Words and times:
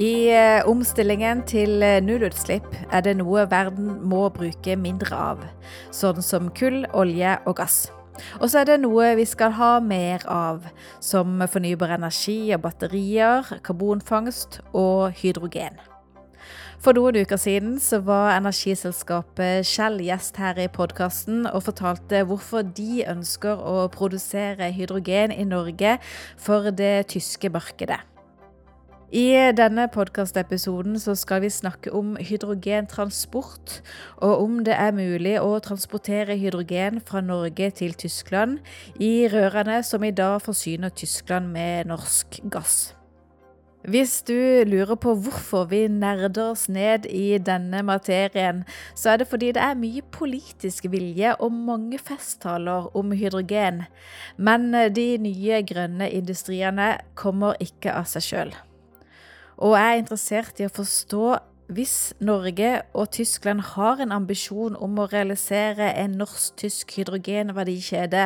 I 0.00 0.30
eh, 0.32 0.62
omstillingen 0.64 1.42
til 1.44 1.82
eh, 1.84 1.98
nullutslipp 2.00 2.64
er 2.88 3.02
det 3.04 3.18
noe 3.18 3.42
verden 3.50 3.98
må 4.08 4.22
bruke 4.32 4.72
mindre 4.80 5.12
av, 5.12 5.42
sånn 5.92 6.22
som 6.24 6.46
kull, 6.56 6.86
olje 6.96 7.34
og 7.44 7.58
gass. 7.58 7.90
Og 8.40 8.48
så 8.48 8.62
er 8.62 8.70
det 8.70 8.78
noe 8.80 9.10
vi 9.18 9.26
skal 9.28 9.52
ha 9.58 9.74
mer 9.84 10.24
av, 10.24 10.64
som 11.04 11.42
fornybar 11.44 11.92
energi 11.98 12.38
og 12.56 12.62
batterier, 12.64 13.44
karbonfangst 13.66 14.62
og 14.72 15.12
hydrogen. 15.20 15.76
For 16.80 16.96
noen 16.96 17.18
uker 17.20 17.36
siden 17.36 17.74
så 17.84 17.98
var 18.00 18.38
energiselskapet 18.38 19.68
Shell 19.68 20.00
gjest 20.00 20.40
her 20.40 20.56
i 20.64 20.70
podkasten 20.72 21.44
og 21.50 21.66
fortalte 21.66 22.22
hvorfor 22.24 22.64
de 22.64 23.04
ønsker 23.04 23.60
å 23.60 23.84
produsere 23.92 24.72
hydrogen 24.72 25.36
i 25.36 25.44
Norge 25.44 25.98
for 26.40 26.72
det 26.72 27.10
tyske 27.12 27.52
markedet. 27.52 28.00
I 29.10 29.50
denne 29.58 29.88
podkastepisoden 29.90 30.94
skal 31.18 31.40
vi 31.42 31.48
snakke 31.50 31.90
om 31.90 32.12
hydrogentransport, 32.14 33.80
og 34.22 34.42
om 34.44 34.60
det 34.62 34.76
er 34.78 34.94
mulig 34.94 35.32
å 35.42 35.56
transportere 35.58 36.36
hydrogen 36.38 37.00
fra 37.02 37.18
Norge 37.18 37.72
til 37.74 37.96
Tyskland 37.98 38.60
i 39.02 39.26
rørene 39.32 39.80
som 39.82 40.06
i 40.06 40.12
dag 40.14 40.38
forsyner 40.46 40.94
Tyskland 40.94 41.50
med 41.50 41.90
norsk 41.90 42.38
gass. 42.54 42.94
Hvis 43.82 44.20
du 44.28 44.62
lurer 44.68 44.94
på 44.94 45.16
hvorfor 45.18 45.66
vi 45.72 45.88
nerder 45.90 46.52
oss 46.52 46.68
ned 46.70 47.10
i 47.10 47.40
denne 47.42 47.82
materien, 47.82 48.62
så 48.94 49.16
er 49.16 49.24
det 49.24 49.30
fordi 49.32 49.50
det 49.56 49.66
er 49.66 49.78
mye 49.80 50.06
politisk 50.14 50.86
vilje 50.92 51.34
og 51.40 51.50
mange 51.50 51.98
festtaler 51.98 52.92
om 52.94 53.10
hydrogen. 53.10 53.88
Men 54.36 54.70
de 54.70 55.10
nye 55.18 55.64
grønne 55.66 56.12
industriene 56.14 56.92
kommer 57.18 57.58
ikke 57.58 57.96
av 57.96 58.06
seg 58.06 58.28
sjøl. 58.30 58.58
Og 59.60 59.74
jeg 59.76 59.92
er 59.92 59.98
interessert 60.00 60.60
i 60.60 60.64
å 60.64 60.72
forstå 60.72 61.24
hvis 61.70 62.14
Norge 62.24 62.70
og 62.96 63.10
Tyskland 63.14 63.60
har 63.76 64.00
en 64.02 64.14
ambisjon 64.16 64.74
om 64.80 64.96
å 64.98 65.06
realisere 65.12 65.92
en 66.00 66.16
norsk-tysk 66.18 66.96
hydrogenverdikjede, 66.96 68.24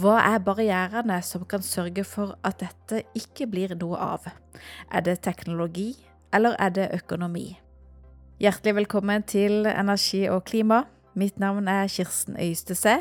hva 0.00 0.14
er 0.30 0.44
barrierene 0.46 1.18
som 1.26 1.42
kan 1.50 1.64
sørge 1.66 2.06
for 2.08 2.38
at 2.46 2.62
dette 2.62 3.02
ikke 3.18 3.50
blir 3.50 3.74
noe 3.82 3.98
av? 4.00 4.30
Er 4.88 5.04
det 5.04 5.18
teknologi, 5.26 5.90
eller 6.32 6.56
er 6.56 6.72
det 6.78 6.88
økonomi? 7.02 7.50
Hjertelig 8.40 8.78
velkommen 8.78 9.26
til 9.28 9.66
Energi 9.68 10.22
og 10.32 10.46
klima. 10.48 10.84
Mitt 11.18 11.40
navn 11.42 11.66
er 11.68 11.88
Kirsten 11.90 12.36
Øystese, 12.38 13.00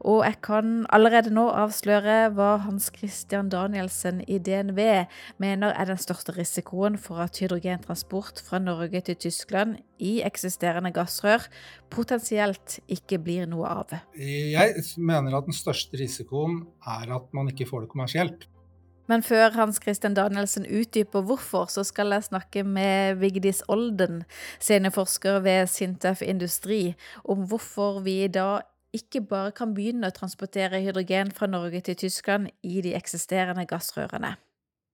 og 0.00 0.24
jeg 0.24 0.36
kan 0.46 0.86
allerede 0.94 1.32
nå 1.34 1.48
avsløre 1.50 2.28
hva 2.36 2.52
Hans 2.62 2.86
Christian 2.94 3.48
Danielsen 3.50 4.20
i 4.30 4.38
DNV 4.38 4.78
mener 5.42 5.74
er 5.74 5.90
den 5.90 5.98
største 5.98 6.36
risikoen 6.36 6.98
for 6.98 7.18
at 7.24 7.40
hydrogentransport 7.42 8.42
fra 8.46 8.60
Norge 8.62 9.00
til 9.08 9.18
Tyskland 9.26 9.76
i 9.98 10.20
eksisterende 10.22 10.92
gassrør 10.94 11.48
potensielt 11.90 12.78
ikke 12.86 13.18
blir 13.18 13.48
noe 13.50 13.66
av. 13.66 13.96
Jeg 14.14 14.84
mener 14.96 15.34
at 15.34 15.50
den 15.50 15.56
største 15.56 15.98
risikoen 15.98 16.62
er 16.86 17.10
at 17.18 17.34
man 17.34 17.50
ikke 17.50 17.66
får 17.66 17.86
det 17.86 17.92
kommersielt. 17.96 18.48
Men 19.08 19.22
før 19.24 19.54
Hans 19.56 19.80
Christian 19.82 20.14
Danielsen 20.14 20.66
utdyper 20.68 21.24
hvorfor, 21.24 21.70
så 21.72 21.84
skal 21.84 22.12
jeg 22.12 22.28
snakke 22.28 22.64
med 22.64 23.20
Vigdis 23.22 23.62
Olden, 23.68 24.24
seniorforsker 24.60 25.40
ved 25.44 25.66
Sintef 25.72 26.22
Industri, 26.22 26.94
om 27.24 27.46
hvorfor 27.48 28.02
vi 28.04 28.26
da 28.28 28.60
ikke 28.92 29.22
bare 29.30 29.52
kan 29.56 29.72
begynne 29.76 30.08
å 30.08 30.16
transportere 30.16 30.80
hydrogen 30.84 31.32
fra 31.36 31.48
Norge 31.48 31.80
til 31.84 31.96
Tyskland 32.04 32.52
i 32.64 32.82
de 32.84 32.94
eksisterende 32.96 33.64
gassrørene. 33.68 34.36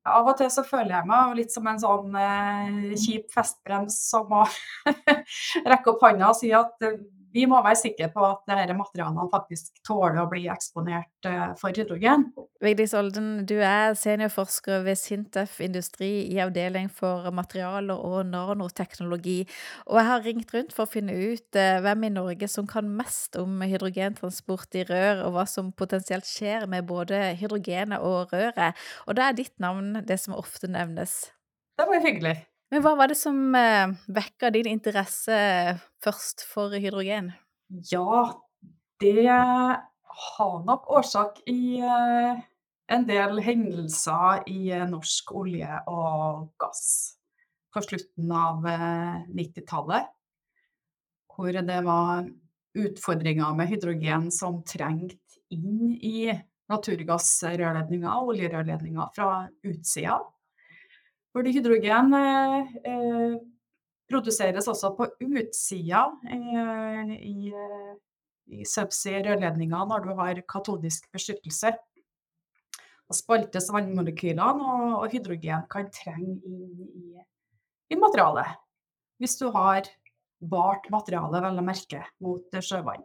Av 0.05 0.27
og 0.29 0.36
til 0.36 0.51
så 0.53 0.63
føler 0.67 0.98
jeg 0.98 1.08
meg 1.08 1.36
litt 1.39 1.55
som 1.55 1.67
en 1.70 1.79
sånn 1.80 2.17
eh, 2.20 2.95
kjip 3.01 3.30
festbrems 3.33 3.97
som 4.11 4.27
må 4.29 4.42
rekke 5.70 5.95
opp 5.95 6.05
hånda 6.05 6.29
og 6.29 6.36
si 6.36 6.51
at 6.55 6.85
vi 7.34 7.45
må 7.50 7.58
være 7.64 7.78
sikre 7.80 8.08
på 8.14 8.22
at 8.28 8.45
disse 8.46 8.77
materialene 8.78 9.27
faktisk 9.33 9.80
tåler 9.86 10.20
å 10.22 10.28
bli 10.30 10.45
eksponert 10.52 11.27
eh, 11.27 11.50
for 11.58 11.74
hydrogen. 11.74 12.28
Vigdis 12.62 12.95
Olden, 12.96 13.42
du 13.48 13.56
er 13.58 13.96
seniorforsker 13.98 14.84
ved 14.86 15.00
Sintef 15.00 15.58
Industri 15.64 16.12
i 16.30 16.39
avdeling 16.44 16.86
for 16.94 17.27
materialer 17.34 17.98
og 17.98 18.30
nanoteknologi. 18.30 19.40
Og 19.90 19.98
jeg 19.98 20.11
har 20.12 20.24
ringt 20.28 20.55
rundt 20.55 20.77
for 20.77 20.86
å 20.86 20.92
finne 20.94 21.18
ut 21.18 21.58
eh, 21.58 21.83
hvem 21.83 22.06
i 22.06 22.14
Norge 22.14 22.50
som 22.50 22.70
kan 22.70 22.89
mest 23.02 23.34
om 23.40 23.67
hydrogentransport 23.67 24.78
i 24.78 24.86
rør, 24.89 25.27
og 25.27 25.34
hva 25.34 25.48
som 25.50 25.74
potensielt 25.74 26.30
skjer 26.30 26.68
med 26.70 26.86
både 26.86 27.34
hydrogenet 27.40 28.05
og 28.05 28.30
røret. 28.34 28.78
Og 29.08 29.18
da 29.18 29.28
er 29.28 29.39
ditt 29.42 29.56
navn 29.62 30.05
det 30.06 30.23
som 30.23 30.39
ofte 30.39 30.70
nevnes. 30.70 31.24
Det 31.74 31.90
var 31.90 32.05
hyggelig. 32.05 32.39
Men 32.73 32.83
hva 32.85 32.95
var 32.98 33.11
det 33.11 33.19
som 33.19 33.39
eh, 33.58 33.92
vekka 34.11 34.51
din 34.55 34.70
interesse 34.70 35.36
først 36.05 36.47
for 36.48 36.75
hydrogen? 36.75 37.33
Ja, 37.91 38.33
det 39.02 39.29
har 39.29 40.57
nok 40.67 40.89
årsak 40.98 41.42
i 41.51 41.80
eh, 41.83 42.41
en 42.95 43.07
del 43.08 43.42
hendelser 43.45 44.47
i 44.51 44.70
eh, 44.73 44.86
norsk 44.91 45.35
olje 45.36 45.83
og 45.91 46.48
gass 46.61 46.86
på 47.74 47.83
slutten 47.83 48.30
av 48.30 48.67
90-tallet. 49.35 50.11
Hvor 51.35 51.51
det 51.51 51.79
var 51.83 52.29
utfordringer 52.79 53.55
med 53.58 53.70
hydrogen 53.70 54.29
som 54.35 54.61
trengte 54.67 55.19
inn 55.55 55.91
i 55.98 56.30
naturgassrørledninger 56.70 58.11
og 58.11 58.35
oljerørledninger 58.35 59.11
fra 59.17 59.30
utsida. 59.67 60.20
Fordi 61.34 61.50
hydrogen 61.56 62.14
eh, 62.14 62.74
eh, 62.86 63.33
produseres 64.11 64.68
også 64.70 64.92
på 64.95 65.08
utsida 65.27 66.05
eh, 66.30 67.14
i, 67.17 67.50
i 68.55 68.67
subsea-rørledninger 68.68 69.89
når 69.90 70.05
du 70.05 70.12
har 70.20 70.42
katodisk 70.50 71.08
beskyttelse. 71.14 71.73
Da 73.05 73.17
spaltes 73.18 73.67
vannmolekylene, 73.74 74.46
og, 74.46 74.84
og, 75.00 75.08
hydrogen 75.12 75.67
kan 75.70 75.90
trenge 75.92 76.39
inn 76.39 76.86
i, 76.86 77.24
i 77.92 77.98
materialet. 77.98 78.55
Hvis 79.18 79.34
du 79.40 79.48
har 79.55 79.90
bart 80.44 80.86
materiale, 80.92 81.42
vel 81.42 81.58
å 81.61 81.67
merke, 81.67 82.05
mot 82.23 82.56
sjøvann. 82.62 83.02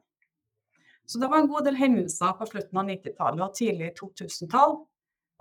Så 1.09 1.18
det 1.18 1.31
var 1.31 1.41
en 1.41 1.50
god 1.50 1.66
del 1.66 1.78
hendelser 1.79 2.38
på 2.38 2.45
slutten 2.51 2.78
av 2.78 2.89
90-tallet 2.91 3.41
og 3.41 3.57
tidlig 3.57 3.91
2000-tall 3.97 4.75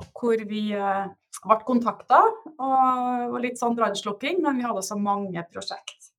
hvor 0.06 0.44
vi 0.50 0.62
eh, 0.76 1.06
ble 1.44 1.58
kontakta. 1.66 2.22
Og 2.58 3.34
var 3.34 3.44
litt 3.44 3.60
sånn 3.60 3.76
brannslukking, 3.78 4.42
men 4.44 4.60
vi 4.60 4.66
hadde 4.66 4.84
så 4.86 4.98
mange 5.00 5.42
prosjekt 5.52 6.12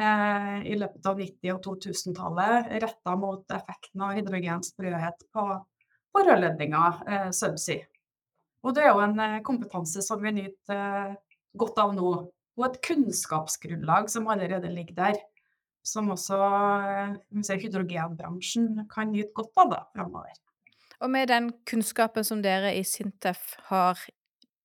eh, 0.00 0.58
i 0.68 0.76
løpet 0.78 1.08
av 1.08 1.20
90- 1.20 1.54
og 1.56 1.62
2000-tallet 1.66 2.74
retta 2.82 3.16
mot 3.18 3.56
effekten 3.56 4.04
av 4.04 4.16
hydrogens 4.18 4.72
sprøhet 4.74 5.26
på, 5.34 5.48
på 6.12 6.26
rørledninger, 6.28 7.02
eh, 7.08 7.30
subsea. 7.36 7.88
Og 8.62 8.76
det 8.76 8.84
er 8.84 8.92
jo 8.92 9.02
en 9.02 9.18
eh, 9.18 9.40
kompetanse 9.46 10.04
som 10.04 10.22
vi 10.22 10.34
nyter 10.36 10.78
eh, 10.78 11.18
godt 11.58 11.80
av 11.82 11.94
nå. 11.96 12.12
Og 12.52 12.64
et 12.68 12.80
kunnskapsgrunnlag 12.84 14.10
som 14.12 14.28
allerede 14.30 14.70
ligger 14.72 14.98
der. 14.98 15.20
Som 15.82 16.12
også 16.14 16.38
eh, 16.38 17.56
hydrogenbransjen 17.58 18.84
kan 18.92 19.10
nyte 19.10 19.34
godt 19.34 19.64
av 19.64 19.72
da, 19.72 19.80
framover. 19.96 20.36
Og 21.02 21.10
med 21.10 21.30
den 21.32 21.50
kunnskapen 21.66 22.24
som 22.26 22.42
dere 22.44 22.76
i 22.78 22.84
Sintef 22.86 23.56
har 23.68 23.98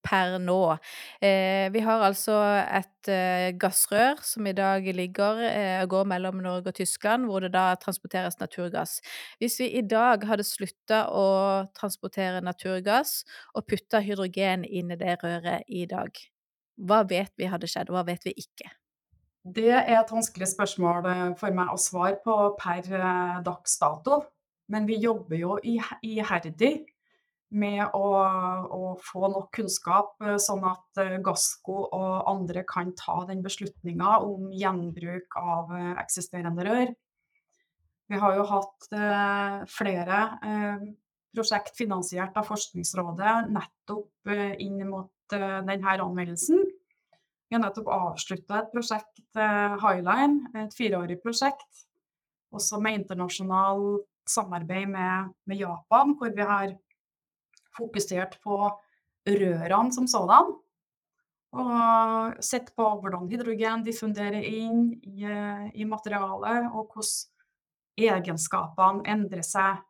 per 0.07 0.37
nå. 0.39 0.77
Eh, 1.23 1.67
vi 1.73 1.81
har 1.83 2.03
altså 2.05 2.35
et 2.63 3.09
eh, 3.11 3.49
gassrør 3.59 4.21
som 4.23 4.47
i 4.47 4.53
dag 4.55 4.85
ligger 4.95 5.41
eh, 5.49 5.83
går 5.89 6.07
mellom 6.07 6.39
Norge 6.43 6.71
og 6.71 6.77
Tyskland, 6.79 7.27
hvor 7.27 7.43
det 7.43 7.51
da 7.55 7.73
transporteres 7.81 8.39
naturgass. 8.39 9.00
Hvis 9.41 9.59
vi 9.59 9.71
i 9.79 9.83
dag 9.83 10.23
hadde 10.29 10.47
slutta 10.47 11.07
å 11.12 11.27
transportere 11.75 12.44
naturgass 12.45 13.23
og 13.53 13.67
putta 13.67 14.00
hydrogen 14.06 14.63
inn 14.63 14.94
i 14.94 15.00
det 15.00 15.17
røret 15.23 15.67
i 15.67 15.85
dag, 15.89 16.13
hva 16.77 17.03
vet 17.09 17.33
vi 17.38 17.50
hadde 17.50 17.67
skjedd, 17.69 17.89
og 17.89 17.97
hva 17.97 18.07
vet 18.13 18.29
vi 18.29 18.38
ikke? 18.38 18.69
Det 19.47 19.69
er 19.71 19.94
et 19.95 20.09
vanskelig 20.12 20.50
spørsmål 20.51 21.06
eh, 21.07 21.27
for 21.39 21.56
meg 21.56 21.71
å 21.71 21.79
svare 21.79 22.17
på 22.23 22.35
per 22.59 22.88
eh, 22.88 23.38
dags 23.45 23.77
dato. 23.81 24.21
Men 24.67 24.87
vi 24.89 24.99
jobber 24.99 25.39
jo 25.39 25.57
iherdig 25.63 26.73
med 27.55 27.83
å, 27.95 28.07
å, 28.75 28.93
få 28.99 29.29
nok 29.31 29.51
kunnskap, 29.55 30.17
eh, 30.25 30.35
sånn 30.41 30.65
at 30.67 30.99
eh, 30.99 31.15
Gassco 31.23 31.85
og 31.85 32.27
andre 32.27 32.65
kan 32.67 32.91
ta 32.99 33.21
den 33.29 33.39
beslutninga 33.45 34.17
om 34.25 34.49
gjenbruk 34.51 35.37
av 35.39 35.71
eh, 35.71 35.93
eksisterende 36.03 36.65
rør. 36.67 36.91
Vi 38.07 38.19
har 38.19 38.35
jo 38.37 38.47
hatt 38.47 38.87
eh, 38.95 39.61
flere 39.71 40.19
eh, 40.47 40.83
prosjekt 41.35 41.75
finansiert 41.79 42.37
av 42.39 42.47
Forskningsrådet 42.47 43.49
nettopp 43.51 44.31
eh, 44.31 44.53
inn 44.63 44.79
mot 44.87 45.11
denne 45.27 45.75
anmeldelsen. 45.91 46.61
Vi 47.47 47.55
har 47.55 47.63
nettopp 47.63 47.89
avslutta 47.91 48.61
et 48.61 48.69
prosjekt, 48.71 49.19
Highline, 49.35 50.47
et 50.55 50.71
fireårig 50.75 51.17
prosjekt, 51.19 51.83
også 52.55 52.79
med 52.83 53.01
internasjonal 53.01 53.83
samarbeid 54.31 54.89
med, 54.91 55.33
med, 55.45 55.62
Japan, 55.62 56.15
hvor 56.18 56.33
vi 56.35 56.45
har 56.45 56.75
fokusert 57.77 58.38
på 58.44 58.59
rørene 59.27 59.94
som 59.94 60.07
sådan. 60.07 60.53
Og 61.57 62.44
sett 62.44 62.74
på 62.75 62.85
hvordan 63.01 63.29
hydrogen 63.31 63.85
diffunderer 63.85 64.44
inn 64.44 64.91
i, 65.00 65.24
i 65.74 65.88
materialet, 65.88 66.68
og 66.74 66.91
hvordan 66.91 67.12
egenskapene 67.97 69.06
endrer 69.09 69.45
seg. 69.45 69.83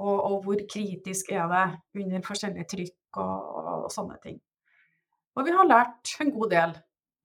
Og, 0.00 0.14
og, 0.16 0.36
hvor 0.46 0.60
kritisk 0.64 1.28
er 1.36 1.44
det 1.50 1.64
under 2.00 2.22
forskjellige 2.24 2.68
trykk 2.72 3.18
og, 3.20 3.34
og, 3.60 3.82
sånne 3.92 4.16
ting. 4.22 4.38
Og 5.36 5.44
vi 5.44 5.52
har 5.52 5.68
lært 5.68 6.14
en 6.24 6.32
god 6.32 6.54
del, 6.54 6.72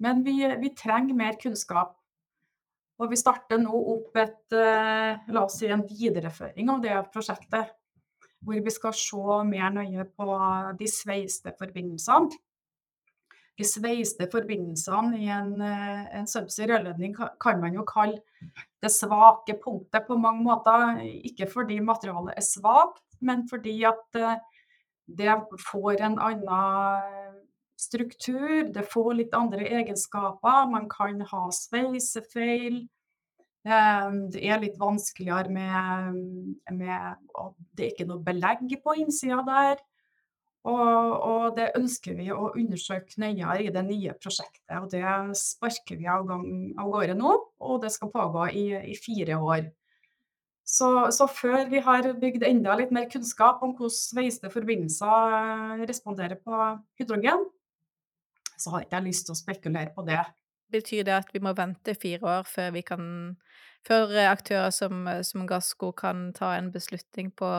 men 0.04 0.26
vi, 0.26 0.34
vi 0.60 0.74
trenger 0.76 1.16
mer 1.16 1.38
kunnskap. 1.40 1.96
Og 2.96 3.12
vi 3.12 3.20
starter 3.20 3.60
nå 3.60 3.76
opp 3.76 4.16
et, 4.22 4.56
la 4.56 5.42
oss 5.42 5.58
si, 5.60 5.68
en 5.68 5.84
videreføring 5.84 6.70
av 6.72 6.84
det 6.84 6.96
prosjektet. 7.12 7.74
Hvor 8.46 8.62
vi 8.64 8.72
skal 8.72 8.94
se 8.96 9.40
mer 9.50 9.74
nøye 9.76 10.06
på 10.16 10.38
de 10.80 10.88
sveiste 10.88 11.52
forbindelsene 11.60 12.38
de 13.56 13.64
sveiste 13.68 14.28
forbindelsene 14.32 15.20
i 15.22 15.30
en, 15.32 15.54
eh, 15.62 16.04
en 16.20 16.28
subsea 16.28 16.68
rørledning 16.68 17.16
kan 17.16 17.62
man 17.62 17.74
jo 17.74 17.86
kalle 17.88 18.20
det 18.84 18.92
svake 18.92 19.56
punktet 19.64 20.08
på 20.08 20.18
mange 20.20 20.44
måter. 20.44 21.00
Ikke 21.24 21.48
fordi 21.48 21.80
materialet 21.80 22.36
er 22.36 22.44
svakt, 22.44 23.04
men 23.22 23.48
fordi 23.50 23.84
at 23.88 24.20
eh, 24.20 24.36
det 25.08 25.38
får 25.72 26.02
en 26.02 26.20
annen 26.20 27.25
struktur, 27.80 28.70
det 28.74 28.86
får 28.92 29.14
litt 29.20 29.34
andre 29.38 29.68
egenskaper. 29.82 30.68
Man 30.72 30.88
kan 30.92 31.22
ha 31.32 31.48
sveisefeil. 31.54 32.86
Eh, 33.66 34.12
det 34.34 34.46
er 34.46 34.62
litt 34.62 34.78
vanskeligere 34.82 35.52
med, 35.52 36.22
med 36.72 37.28
Det 37.76 37.88
er 37.88 37.92
ikke 37.94 38.10
noe 38.10 38.24
belegg 38.24 38.78
på 38.84 38.98
innsida 39.02 39.42
der. 39.48 39.84
Og, 40.66 41.22
og, 41.22 41.44
det 41.58 41.76
ønsker 41.78 42.16
vi 42.18 42.32
å 42.34 42.50
undersøke 42.58 43.20
nøyere 43.22 43.68
i 43.68 43.74
det 43.74 43.84
nye 43.86 44.16
prosjektet. 44.18 44.74
og 44.80 44.90
Det 44.90 45.04
sparker 45.38 46.00
vi 46.00 46.08
av, 46.10 46.26
gang, 46.26 46.46
av 46.82 46.90
gårde 46.94 47.18
nå, 47.20 47.34
og 47.62 47.84
det 47.84 47.92
skal 47.94 48.10
pågå 48.14 48.48
i, 48.50 48.66
i 48.94 48.96
fire 48.98 49.38
år. 49.38 49.68
Så, 50.66 50.88
så, 51.14 51.28
før 51.30 51.68
vi 51.70 51.84
har 51.86 52.08
bygd 52.18 52.48
enda 52.48 52.74
litt 52.80 52.90
mer 52.96 53.06
kunnskap 53.12 53.62
om 53.62 53.76
hvordan 53.78 53.94
sveiste 53.94 54.50
forbindelser 54.50 55.36
eh, 55.38 55.84
responderer 55.86 56.40
på 56.42 56.72
hydrogen, 56.98 57.46
så 58.58 58.74
har 58.74 58.86
ikke 58.86 59.00
jeg 59.00 59.08
lyst 59.10 59.28
til 59.28 59.36
å 59.36 59.40
spekulere 59.40 59.94
på 59.96 60.06
det. 60.08 60.22
Betyr 60.74 61.06
det 61.08 61.16
at 61.16 61.34
vi 61.34 61.42
må 61.44 61.54
vente 61.58 61.96
fire 61.98 62.40
år 62.40 62.48
før, 62.50 62.72
vi 62.76 62.82
kan, 62.86 63.04
før 63.86 64.16
aktører 64.26 64.74
som, 64.74 65.06
som 65.24 65.46
Gassco 65.50 65.92
kan 65.98 66.32
ta 66.36 66.56
en 66.58 66.72
beslutning 66.74 67.30
på, 67.38 67.50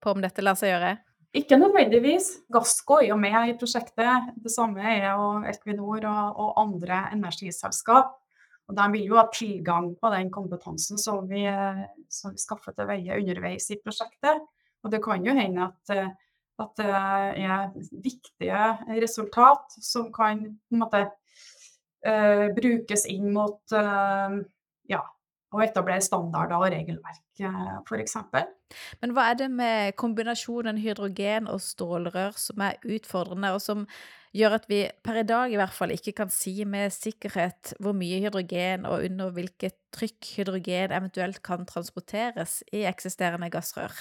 på 0.00 0.14
om 0.14 0.24
dette 0.24 0.44
lar 0.44 0.58
seg 0.58 0.72
gjøre? 0.72 0.94
Ikke 1.34 1.58
nødvendigvis. 1.58 2.28
Gassco 2.54 3.00
er 3.02 3.08
jo 3.08 3.16
med 3.18 3.34
i 3.50 3.56
prosjektet. 3.58 4.34
Det 4.38 4.52
samme 4.54 4.84
er 4.86 5.08
jo 5.10 5.42
Equinor 5.50 6.06
og, 6.06 6.42
og 6.44 6.60
andre 6.62 7.08
energiselskap. 7.16 8.12
Og 8.70 8.76
de 8.78 8.84
vil 8.94 9.08
jo 9.10 9.18
ha 9.18 9.26
tilgang 9.34 9.90
på 10.00 10.10
den 10.14 10.30
kompetansen 10.32 11.00
som 11.00 11.26
vi, 11.28 11.42
som 12.08 12.32
vi 12.32 12.40
skaffer 12.40 12.72
til 12.76 12.88
veie 12.88 13.18
underveis 13.18 13.66
i 13.74 13.80
prosjektet. 13.82 14.46
Og 14.84 14.92
det 14.92 15.02
kan 15.04 15.26
jo 15.26 15.34
hende 15.36 15.68
at, 15.68 16.14
at 16.62 16.78
det 16.78 16.86
er 16.90 17.70
viktige 18.04 18.62
resultat 19.00 19.74
som 19.82 20.10
kan 20.14 20.44
måte, 20.74 21.06
uh, 22.06 22.46
brukes 22.54 23.06
inn 23.10 23.32
mot 23.34 23.74
uh, 23.74 24.38
ja, 24.90 25.02
å 25.54 25.62
etablere 25.64 26.04
standarder 26.04 26.58
og 26.58 26.68
regelverk, 26.74 27.22
uh, 27.42 27.78
f.eks. 27.82 28.18
Men 29.02 29.14
hva 29.14 29.30
er 29.30 29.38
det 29.42 29.50
med 29.50 29.94
kombinasjonen 30.00 30.78
hydrogen 30.82 31.48
og 31.50 31.62
stålrør 31.62 32.36
som 32.38 32.62
er 32.66 32.78
utfordrende, 32.86 33.54
og 33.54 33.62
som 33.62 33.86
gjør 34.34 34.56
at 34.58 34.68
vi 34.70 34.80
per 35.06 35.20
i 35.20 35.26
dag 35.26 35.52
i 35.52 35.58
hvert 35.58 35.74
fall 35.74 35.94
ikke 35.94 36.14
kan 36.18 36.30
si 36.32 36.56
med 36.66 36.90
sikkerhet 36.94 37.76
hvor 37.82 37.94
mye 37.96 38.18
hydrogen 38.22 38.86
og 38.90 39.06
under 39.06 39.30
hvilket 39.34 39.78
trykk 39.94 40.32
hydrogen 40.40 40.94
eventuelt 40.94 41.38
kan 41.46 41.66
transporteres 41.70 42.62
i 42.74 42.82
eksisterende 42.90 43.50
gassrør? 43.54 43.94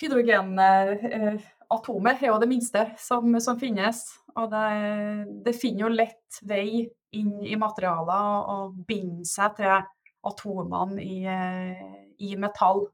Hydrogenatomet 0.00 1.44
eh, 1.70 2.22
er 2.22 2.26
jo 2.28 2.38
det 2.42 2.50
minste 2.50 2.86
som, 2.98 3.38
som 3.40 3.58
finnes. 3.60 4.02
Og 4.36 4.50
det, 4.52 4.66
det, 5.46 5.56
finner 5.58 5.86
jo 5.86 5.94
lett 5.94 6.40
vei 6.46 6.88
inn 7.16 7.40
i 7.42 7.58
materialer 7.58 8.50
og 8.54 8.76
binder 8.86 9.26
seg 9.26 9.56
til 9.58 9.80
atomene 10.26 11.02
i, 11.02 11.20
eh, 11.26 11.84
i 12.26 12.34
metall. 12.38 12.84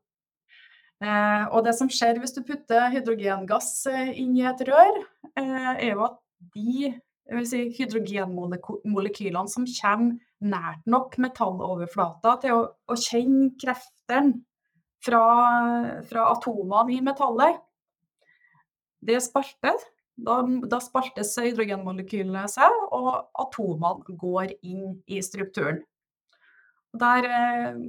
Eh, 1.05 1.44
og 1.52 1.64
det 1.67 1.75
som 1.76 1.90
skjer 1.93 2.20
hvis 2.23 2.32
du 2.37 2.40
putter 2.46 2.88
hydrogengass 2.94 3.87
eh, 3.93 4.14
inn 4.23 4.37
i 4.38 4.46
et 4.49 4.62
rør, 4.69 5.02
er 5.37 5.90
jo 5.90 6.06
at 6.06 6.20
de 6.55 6.94
si, 7.44 7.67
hydrogenmolekylene 7.76 9.52
som 9.52 9.67
kommer 9.69 10.17
nært 10.46 10.84
nok 10.88 11.17
metalloverflata 11.20 12.37
til 12.43 12.56
å, 12.56 12.62
å 12.93 12.96
kjenne 13.00 13.50
kreftene 13.61 14.40
fra, 15.05 15.23
fra, 16.08 16.31
atomene 16.32 16.96
i 16.96 17.02
metallet, 17.05 17.61
det 19.06 19.20
spalter. 19.24 19.76
Da, 20.16 20.38
da 20.64 20.78
spaltes 20.80 21.34
hydrogenmolekylene 21.36 22.46
seg, 22.48 22.72
og 22.96 23.26
atomene 23.36 24.16
går 24.16 24.54
inn 24.64 24.94
i 25.12 25.20
strukturen. 25.24 25.82
Der 26.96 27.28
eh, 27.28 27.82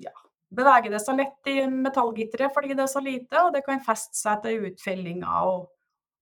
ja, 0.00 0.14
beveger 0.54 0.94
det 0.94 1.02
seg 1.04 1.20
lett 1.20 1.50
i 1.50 1.58
metallgitteret 1.68 2.54
fordi 2.54 2.72
det 2.72 2.86
er 2.86 2.92
så 2.92 3.02
lite, 3.04 3.42
og 3.42 3.52
det 3.56 3.64
kan 3.66 3.84
feste 3.84 4.16
seg 4.16 4.40
til 4.44 4.70
utfellinger 4.70 5.50
og, 5.50 5.68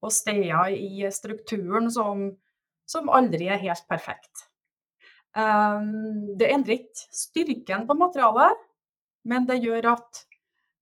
og 0.03 0.15
steder 0.15 0.75
i 0.75 1.07
strukturen 1.15 1.91
som, 1.95 2.29
som, 2.89 3.11
aldri 3.15 3.47
er 3.53 3.63
helt 3.63 3.87
perfekt. 3.91 4.49
Um, 5.37 6.35
det 6.41 6.49
endrer 6.51 6.81
ikke 6.81 7.07
styrken 7.15 7.87
på 7.87 7.99
materialet, 7.99 8.67
men 9.29 9.47
det 9.47 9.61
gjør 9.63 9.93
at 9.95 10.25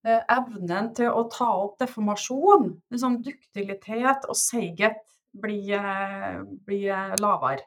evnen 0.04 0.90
til 0.96 1.08
å 1.08 1.24
ta 1.32 1.48
opp 1.62 1.78
deformasjon, 1.80 2.70
liksom 2.92 3.20
duktilitet 3.24 4.26
og 4.28 4.36
seighet, 4.36 5.00
blir, 5.34 5.80
uh, 5.80 6.42
blir 6.66 7.16
lavere. 7.18 7.64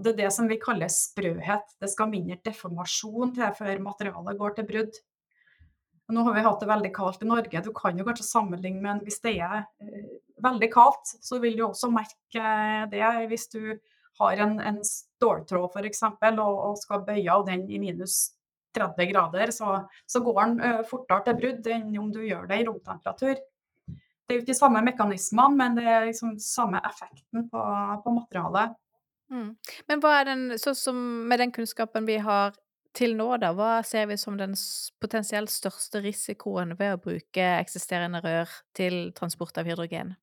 Det 0.00 0.14
er 0.14 0.20
det 0.22 0.30
som 0.32 0.46
vi 0.48 0.60
kaller 0.60 0.88
sprøhet. 0.92 1.74
Det 1.80 1.90
skal 1.92 2.08
mindre 2.12 2.38
deformasjon 2.44 3.34
til 3.36 3.56
før 3.58 3.82
materialet 3.84 4.38
går 4.40 4.54
til 4.56 4.68
brudd. 4.68 5.00
Nå 6.14 6.22
har 6.26 6.36
vi 6.36 6.44
hatt 6.44 6.60
det 6.60 6.68
veldig 6.68 6.92
kaldt 6.96 7.24
i 7.24 7.28
Norge. 7.28 7.64
Du 7.64 7.72
kan 7.76 7.98
jo 7.98 8.04
kanskje 8.06 8.26
sammenligne, 8.26 8.82
men 8.84 9.00
hvis 9.04 9.20
det 9.24 9.38
er 9.44 9.64
eh, 9.80 10.06
veldig 10.44 10.68
kaldt, 10.72 11.14
så 11.24 11.40
vil 11.40 11.56
du 11.56 11.66
også 11.66 11.88
merke 11.92 12.54
det 12.92 13.04
hvis 13.30 13.48
du 13.52 13.60
har 14.20 14.40
en, 14.44 14.58
en 14.60 14.80
ståltråd 14.84 15.72
f.eks. 15.72 16.02
Og, 16.06 16.40
og 16.40 16.80
skal 16.80 17.04
bøye 17.06 17.28
av 17.32 17.46
den 17.48 17.64
i 17.72 17.80
minus 17.82 18.34
30 18.74 19.10
grader, 19.10 19.52
så, 19.54 19.80
så 20.06 20.22
går 20.24 20.40
den 20.42 20.86
fortere 20.88 21.24
til 21.26 21.38
brudd 21.40 21.68
enn 21.74 21.92
om 22.00 22.12
du 22.12 22.22
gjør 22.24 22.48
det 22.50 22.60
i 22.60 22.66
romtemperatur. 22.68 23.42
Det 24.24 24.32
er 24.32 24.38
jo 24.38 24.42
ikke 24.42 24.52
de 24.52 24.56
samme 24.56 24.80
mekanismene, 24.86 25.56
men 25.58 25.76
det 25.76 25.84
er 25.84 26.06
liksom 26.08 26.36
samme 26.40 26.80
effekten 26.88 27.48
på, 27.52 27.62
på 28.04 28.14
materialet. 28.14 28.76
Mm. 29.32 29.50
Men 29.88 30.02
hva 30.02 30.12
er 30.20 30.28
den 30.30 30.44
sånn 30.60 30.76
som 30.78 31.00
med 31.28 31.42
den 31.42 31.52
kunnskapen 31.52 32.06
vi 32.08 32.16
har 32.24 32.54
til 32.94 33.16
nå, 33.18 33.26
da, 33.42 33.50
hva 33.56 33.80
ser 33.86 34.06
vi 34.08 34.16
som 34.20 34.36
den 34.38 34.54
potensielt 35.02 35.50
største 35.50 36.00
risikoen 36.04 36.76
ved 36.78 36.94
å 36.94 37.00
bruke 37.02 37.48
eksisterende 37.58 38.22
rør 38.24 38.52
til 38.76 39.10
transport 39.16 39.58
av 39.58 39.68
hydrogen? 39.68 40.14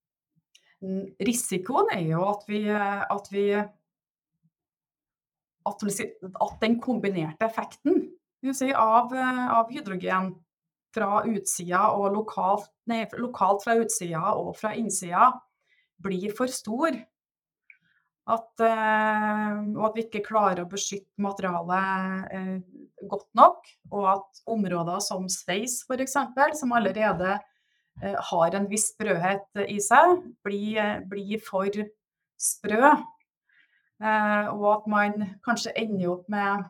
Risikoen 1.21 1.91
er 1.93 2.05
jo 2.07 2.23
at 2.25 2.47
vi, 2.49 2.63
at 2.71 3.29
vi 3.33 3.45
at 5.61 6.57
den 6.63 6.79
kombinerte 6.81 7.45
effekten 7.45 8.07
si, 8.49 8.71
av, 8.73 9.13
av, 9.13 9.69
hydrogen 9.71 10.33
fra 10.95 11.21
utsida 11.29 11.85
og 11.95 12.11
lokalt, 12.15 12.71
nei, 12.89 13.05
lokalt 13.21 13.63
fra 13.63 13.77
utsida 13.79 14.33
og 14.35 14.55
fra 14.59 14.73
innsida 14.75 15.29
blir 16.01 16.33
for 16.35 16.51
stor 16.51 16.97
at, 18.31 18.63
uh, 18.63 19.61
og 19.75 19.85
at 19.87 19.95
vi 19.97 20.03
ikke 20.05 20.23
klarer 20.25 20.63
å 20.63 20.69
beskytte 20.69 21.21
materialet 21.21 22.33
uh, 22.33 22.57
godt 23.09 23.29
nok. 23.37 23.65
Og 23.91 24.09
at 24.15 24.43
områder 24.49 25.01
som 25.03 25.27
sveis 25.31 25.81
f.eks., 25.87 26.17
som 26.59 26.75
allerede 26.77 27.39
har 28.01 28.55
en 28.55 28.65
viss 28.71 28.87
sprøhet 28.93 29.59
i 29.67 29.75
seg, 29.83 30.21
blir, 30.47 31.01
blir 31.11 31.41
for 31.43 31.75
sprø. 32.39 32.93
og 34.01 34.63
at 34.71 34.87
man 34.89 35.25
kanskje 35.45 35.73
ender 35.77 36.13
opp 36.13 36.29
med 36.31 36.63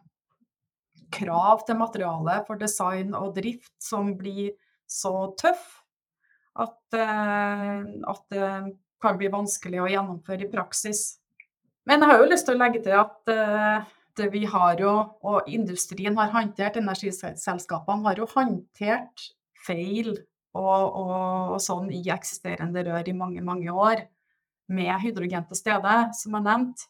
krav 1.14 1.66
til 1.68 1.80
materialet 1.80 2.48
for 2.48 2.60
design 2.62 3.16
og 3.18 3.36
drift 3.38 3.74
som 3.82 4.14
blir 4.20 4.54
så 4.90 5.32
tøff 5.40 5.82
at, 6.60 6.78
at 6.98 8.24
det 8.34 8.48
kan 9.02 9.18
bli 9.18 9.30
vanskelig 9.32 9.82
å 9.82 9.90
gjennomføre 9.90 10.46
i 10.46 10.52
praksis. 10.52 11.22
Men 11.88 12.04
jeg 12.04 12.12
har 12.12 12.22
jo 12.22 12.30
lyst 12.30 12.48
til 12.48 12.58
å 12.58 12.62
legge 12.62 12.82
til 12.86 12.98
at 13.00 13.32
uh, 13.32 14.28
vi 14.32 14.44
har 14.46 14.82
jo, 14.82 14.92
og 15.26 15.48
industrien 15.50 16.18
har 16.20 16.34
håndtert, 16.34 16.78
energiselskapene 16.78 18.06
har 18.06 18.20
jo 18.22 18.28
håndtert 18.30 19.32
feil 19.66 20.12
og, 20.12 20.84
og, 20.84 21.14
og, 21.56 21.60
sånn 21.64 21.90
i 21.96 22.04
eksisterende 22.14 22.84
rør 22.86 23.08
i 23.08 23.18
mange, 23.18 23.44
mange 23.46 23.72
år. 23.74 24.08
med 24.72 24.94
hydrogen 25.04 25.44
til 25.50 25.58
stede, 25.60 25.94
som 26.16 26.36
jeg 26.38 26.44
nevnte. 26.46 26.86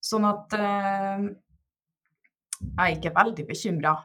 Sånn 0.00 0.24
at 0.24 0.54
eh, 0.56 1.26
jeg 2.60 2.86
er 2.86 2.96
ikke 2.96 3.14
veldig 3.16 3.46
bekymra. 3.48 3.96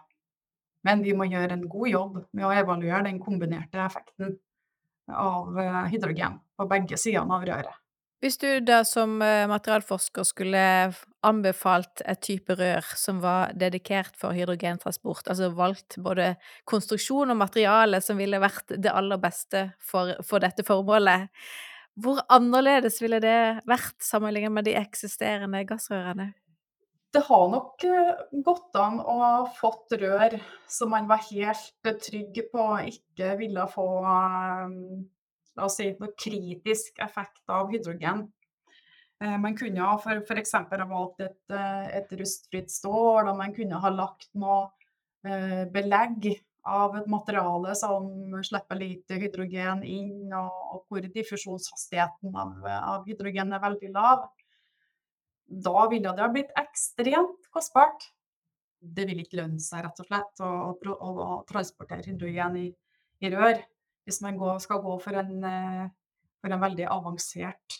Men 0.86 1.02
vi 1.06 1.16
må 1.18 1.28
gjøre 1.30 1.58
en 1.58 1.66
god 1.70 1.90
jobb 1.90 2.20
med 2.38 2.46
å 2.46 2.54
evaluere 2.54 3.06
den 3.08 3.22
kombinerte 3.22 3.82
effekten 3.82 4.38
av 5.10 5.58
eh, 5.60 5.82
hydrogen 5.94 6.40
på 6.58 6.68
begge 6.70 7.00
sidene 7.00 7.38
av 7.38 7.46
røret. 7.48 7.82
Hvis 8.24 8.40
du 8.42 8.48
da 8.64 8.80
som 8.88 9.20
eh, 9.22 9.44
materialforsker 9.50 10.26
skulle 10.26 10.62
anbefalt 11.26 12.02
et 12.06 12.22
type 12.26 12.56
rør 12.58 12.86
som 12.98 13.20
var 13.22 13.52
dedikert 13.58 14.16
for 14.18 14.34
hydrogentransport, 14.38 15.28
altså 15.30 15.52
valgt 15.58 15.98
både 16.02 16.32
konstruksjon 16.70 17.34
og 17.34 17.42
materiale 17.42 18.00
som 18.02 18.18
ville 18.22 18.40
vært 18.42 18.78
det 18.78 18.94
aller 18.94 19.22
beste 19.22 19.68
for, 19.84 20.16
for 20.26 20.42
dette 20.42 20.66
formålet, 20.66 21.28
hvor 22.02 22.24
annerledes 22.34 22.98
ville 23.04 23.22
det 23.24 23.62
vært 23.68 24.02
sammenlignet 24.04 24.54
med 24.54 24.68
de 24.68 24.74
eksisterende 24.80 25.62
gassrørene? 25.68 26.32
Det 27.16 27.22
har 27.24 27.46
nok 27.48 27.84
eh, 27.88 28.24
gått 28.44 28.76
an 28.76 28.98
å 29.00 29.14
ha 29.22 29.36
fått 29.56 29.94
rør 30.02 30.36
som 30.68 30.92
man 30.92 31.06
var 31.08 31.22
helt 31.30 31.92
trygg 32.04 32.42
på 32.52 32.66
ikke 32.92 33.38
ville 33.40 33.68
få 33.72 33.86
la 35.56 35.68
oss 35.68 35.78
si, 35.80 35.94
noe 36.00 36.12
kritisk 36.20 37.00
effekt 37.06 37.44
av 37.52 37.72
hydrogen. 37.72 38.26
Eh, 39.24 39.38
man 39.40 39.56
kunne 39.56 39.94
for 40.04 40.24
f.eks. 40.26 40.54
ha 40.60 40.88
valgt 40.90 41.24
et, 41.24 41.40
eh, 41.56 41.86
et 42.02 42.12
rustfritt 42.20 42.72
stål, 42.72 43.30
og 43.30 43.38
man 43.40 43.56
kunne 43.56 43.80
ha 43.80 43.92
lagt 43.94 44.28
noe 44.36 44.66
eh, 45.24 45.64
belegg 45.72 46.34
av 46.66 46.98
et 47.00 47.08
materiale 47.08 47.76
som 47.78 48.10
slipper 48.44 48.80
lite 48.82 49.20
hydrogen 49.22 49.86
inn, 49.88 50.34
og, 50.34 50.84
hvor 50.90 51.08
diffusjonshastigheten 51.16 52.36
av, 52.36 52.58
av, 52.66 53.06
hydrogen 53.08 53.54
er 53.56 53.64
veldig 53.64 53.94
lav. 53.96 54.28
Da 55.46 55.88
ville 55.92 56.14
det 56.16 56.24
ha 56.24 56.32
blitt 56.34 56.54
ekstremt 56.58 57.50
kostbart. 57.54 58.10
Det 58.80 59.06
vil 59.10 59.22
ikke 59.22 59.40
lønne 59.42 59.62
seg 59.62 59.86
rett 59.86 60.02
og 60.02 60.10
slett 60.10 60.44
å, 60.46 60.52
å, 60.74 61.12
å 61.25 61.38
transportere 61.50 62.06
hydrogen 62.06 62.60
i, 62.62 62.68
i 63.24 63.32
rør 63.34 63.62
hvis 64.06 64.22
man 64.22 64.38
går, 64.38 64.60
skal 64.62 64.82
gå 64.84 64.98
for 65.02 65.18
en, 65.18 65.38
eh, 65.50 65.86
for 66.42 66.54
en 66.54 66.62
veldig 66.62 66.86
avansert 66.94 67.80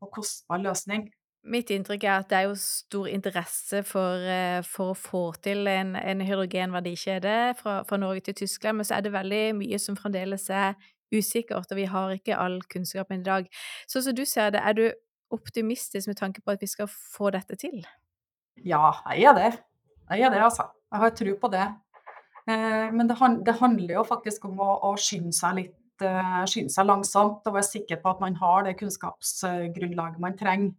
og 0.00 0.12
kostbar 0.14 0.62
løsning. 0.62 1.08
Mitt 1.42 1.70
inntrykk 1.72 2.04
er 2.04 2.14
at 2.18 2.28
det 2.30 2.38
er 2.38 2.46
jo 2.50 2.56
stor 2.60 3.08
interesse 3.08 3.82
for, 3.88 4.22
eh, 4.28 4.60
for 4.62 4.92
å 4.92 4.98
få 4.98 5.22
til 5.42 5.66
en, 5.72 5.94
en 5.96 6.20
hydrogenverdikjede 6.20 7.36
fra, 7.56 7.80
fra, 7.88 7.96
Norge 7.96 8.20
til 8.28 8.34
Tyskland, 8.42 8.76
men 8.76 8.84
så 8.84 8.98
er 8.98 9.06
det 9.06 9.14
veldig 9.16 9.44
mye 9.56 9.78
som 9.80 9.96
fremdeles 9.96 10.50
er 10.50 10.76
usikkert, 11.10 11.72
og 11.72 11.76
vi 11.80 11.88
har 11.90 12.12
ikke 12.14 12.36
all 12.36 12.60
kunnskapen 12.70 13.20
i 13.20 13.26
dag. 13.26 13.48
Så 13.88 14.04
som 14.04 14.14
du 14.14 14.24
ser 14.24 14.52
det, 14.54 14.60
er 14.60 14.76
du 14.76 14.84
optimistisk 15.34 16.10
med 16.10 16.18
tanke 16.18 16.42
på 16.42 16.54
at 16.54 16.62
vi 16.62 16.68
skal 16.70 16.88
få 16.90 17.30
dette 17.34 17.58
til? 17.60 17.84
Ja, 18.64 18.90
jeg 19.14 19.30
er 19.30 19.36
det. 19.36 19.52
Jeg 20.10 20.26
er 20.26 20.34
det, 20.34 20.42
altså. 20.42 20.66
Jeg 20.90 21.00
har 21.00 21.10
tro 21.14 21.34
på 21.40 21.48
det. 21.52 21.66
Eh, 22.50 22.92
men 22.92 23.08
det, 23.08 23.52
handler 23.60 23.94
jo 23.94 24.02
faktisk 24.06 24.44
om 24.48 24.60
å, 24.64 24.96
skynde 24.98 25.32
seg 25.36 25.54
litt, 25.58 26.02
uh, 26.02 26.44
skynde 26.48 26.72
seg 26.72 26.86
langsomt 26.88 27.46
og 27.46 27.54
være 27.54 27.68
sikker 27.68 27.96
på 28.02 28.10
at 28.14 28.20
man 28.22 28.36
har 28.40 28.64
det 28.66 28.78
kunnskapsgrunnlaget 28.80 30.20
man 30.22 30.38
trenger 30.38 30.72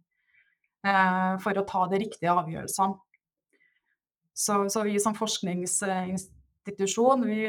uh, 0.86 1.34
for 1.42 1.52
å 1.56 1.68
ta 1.68 1.80
de 1.92 1.98
riktige 2.02 2.34
avgjørelsene. 2.34 2.94
Så, 4.32 4.68
så 4.72 4.78
vi 4.86 5.00
som 5.00 5.14
forskningsinstitusjon, 5.14 7.24
vi, 7.28 7.40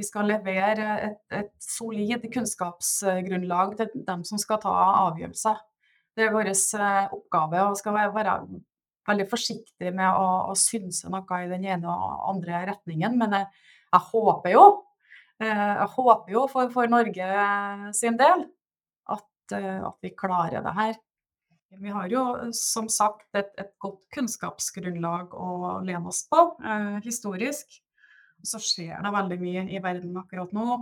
vi 0.00 0.06
skal 0.06 0.30
levere 0.30 0.94
et, 1.04 1.20
et, 1.36 1.50
solid 1.60 2.24
kunnskapsgrunnlag 2.32 3.76
til 3.78 3.90
dem 4.06 4.24
som 4.24 4.40
skal 4.40 4.60
ta 4.62 4.72
avgjørelser. 5.06 5.58
Det 6.16 6.26
er 6.26 6.34
vår 6.34 6.50
oppgave 6.50 7.64
og 7.68 7.78
skal 7.78 7.96
være 7.98 8.36
veldig 9.08 9.26
forsiktig 9.30 9.92
med 9.96 10.08
å, 10.08 10.28
å 10.50 10.56
synse 10.58 11.10
noe 11.12 11.42
i 11.44 11.50
den 11.50 11.66
ene 11.68 11.90
og 11.90 12.30
andre 12.32 12.64
retningen. 12.72 13.18
Men 13.20 13.36
jeg, 13.36 13.50
jeg 13.90 14.06
håper 14.08 14.54
jo, 14.54 14.64
eh, 15.42 15.66
jeg 15.82 15.90
håper 15.98 16.34
jo 16.36 16.46
for, 16.52 16.72
for 16.72 16.90
Norge 16.90 17.28
sin 17.96 18.18
del 18.20 18.46
at, 19.10 19.56
eh, 19.56 19.78
at, 19.84 19.96
vi 20.00 20.14
klarer 20.16 20.64
det 20.64 20.74
her. 20.80 20.98
Vi 21.80 21.92
har 21.94 22.08
jo 22.10 22.24
som 22.56 22.88
sagt 22.90 23.28
et, 23.38 23.52
et 23.60 23.76
godt 23.82 24.02
kunnskapsgrunnlag 24.16 25.36
å 25.38 25.78
lene 25.86 26.08
oss 26.10 26.24
på 26.30 26.48
eh, 26.64 26.98
historisk. 27.04 27.82
Så 28.46 28.60
skjer 28.62 29.02
det 29.04 29.12
veldig 29.14 29.38
mye 29.40 29.64
i 29.68 29.80
verden 29.82 30.16
akkurat 30.20 30.52
nå. 30.56 30.80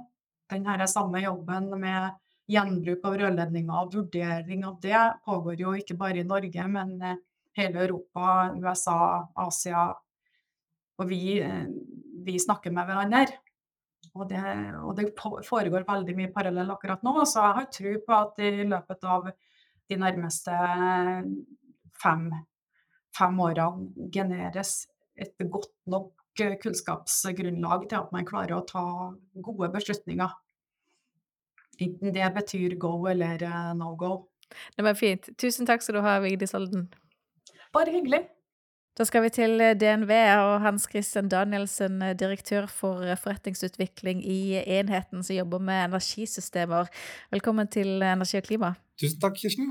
Den 0.48 0.86
samme 0.88 1.20
jobben 1.22 1.68
med 1.80 2.16
gjenbruk 2.48 3.04
av 3.04 3.16
rørledninger 3.20 3.80
og 3.82 3.94
vurdering 3.94 4.64
av 4.64 4.78
det 4.80 5.00
pågår 5.26 5.60
jo 5.60 5.74
ikke 5.76 5.98
bare 6.00 6.22
i 6.22 6.28
Norge, 6.28 6.68
men 6.72 6.94
eh, 7.04 7.18
hele 7.58 7.82
Europa, 7.84 8.54
USA, 8.56 9.00
Asia. 9.44 9.88
Og 10.98 11.10
vi, 11.10 11.38
eh, 11.44 11.66
vi 12.24 12.38
snakker 12.40 12.72
med 12.74 12.88
hverandre. 12.88 13.26
Og 14.14 14.28
det, 14.30 14.40
og 14.82 14.94
det, 14.96 15.10
foregår 15.46 15.86
veldig 15.86 16.14
mye 16.16 16.32
parallell 16.34 16.70
akkurat 16.72 17.02
nå. 17.06 17.14
Så 17.28 17.42
jeg 17.44 17.56
har 17.58 17.72
tro 17.74 17.94
på 18.06 18.16
at 18.16 18.40
i 18.42 18.52
løpet 18.66 19.04
av 19.06 19.28
de 19.88 19.98
nærmeste 20.00 20.54
fem, 21.98 22.28
fem 23.14 23.42
årene 23.44 24.08
genereres 24.14 24.80
et 25.18 25.34
godt 25.50 25.74
nok 25.90 26.17
kunnskapsgrunnlag 26.62 27.88
til 27.90 28.00
at 28.00 28.14
man 28.14 28.26
klarer 28.28 28.58
å 28.58 28.64
ta 28.66 28.84
gode 29.44 29.70
beslutninger. 29.74 30.32
Enten 31.78 32.14
det 32.14 32.32
betyr 32.34 32.78
go 32.80 32.94
eller 33.10 33.42
eh, 33.46 33.74
no 33.78 33.94
go. 33.98 34.14
Det 34.76 34.84
var 34.84 34.96
fint. 34.98 35.28
Tusen 35.38 35.68
takk 35.68 35.84
skal 35.84 35.98
du 35.98 36.04
ha, 36.06 36.18
Vigdis 36.24 36.56
Olden. 36.56 36.88
Bare 37.74 37.92
hyggelig. 37.92 38.24
Da 38.98 39.04
skal 39.06 39.22
vi 39.22 39.28
til 39.30 39.60
eh, 39.62 39.76
DNV 39.78 40.10
og 40.42 40.56
Hans 40.64 40.88
Christian 40.90 41.28
Danielsen, 41.30 42.00
eh, 42.02 42.16
direktør 42.18 42.66
for 42.66 43.04
eh, 43.06 43.18
forretningsutvikling 43.18 44.24
i 44.26 44.58
enheten 44.58 45.22
som 45.22 45.36
jobber 45.36 45.62
med 45.62 45.84
energisystemer. 45.84 46.90
Velkommen 47.30 47.70
til 47.70 48.02
Energi 48.02 48.40
og 48.40 48.48
klima. 48.48 48.72
Tusen 48.98 49.20
takk, 49.22 49.38
Kirsten. 49.38 49.70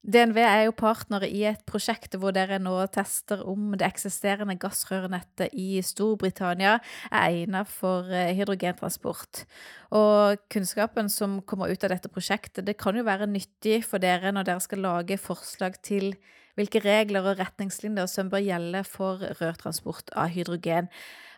DNV 0.00 0.38
er 0.40 0.62
jo 0.64 0.72
partner 0.72 1.26
i 1.26 1.42
et 1.50 1.60
prosjekt 1.68 2.14
hvor 2.16 2.32
dere 2.32 2.56
nå 2.62 2.72
tester 2.88 3.42
om 3.44 3.74
det 3.76 3.84
eksisterende 3.84 4.56
gassrørnettet 4.60 5.52
i 5.52 5.82
Storbritannia 5.84 6.78
er 7.10 7.18
egnet 7.26 7.68
for 7.68 8.08
hydrogentransport. 8.08 9.44
Og 9.92 10.40
kunnskapen 10.52 11.12
som 11.12 11.42
kommer 11.44 11.68
ut 11.68 11.84
av 11.84 11.92
dette 11.92 12.08
prosjektet, 12.12 12.64
det 12.64 12.78
kan 12.80 12.96
jo 12.96 13.04
være 13.04 13.28
nyttig 13.28 13.82
for 13.84 14.00
dere 14.00 14.32
når 14.32 14.48
dere 14.48 14.64
skal 14.64 14.86
lage 14.88 15.20
forslag 15.20 15.76
til 15.84 16.14
hvilke 16.56 16.80
regler 16.80 17.28
og 17.28 17.40
retningslinjer 17.40 18.08
som 18.08 18.32
bør 18.32 18.46
gjelde 18.46 18.86
for 18.88 19.20
rørtransport 19.36 20.14
av 20.16 20.32
hydrogen. 20.32 20.88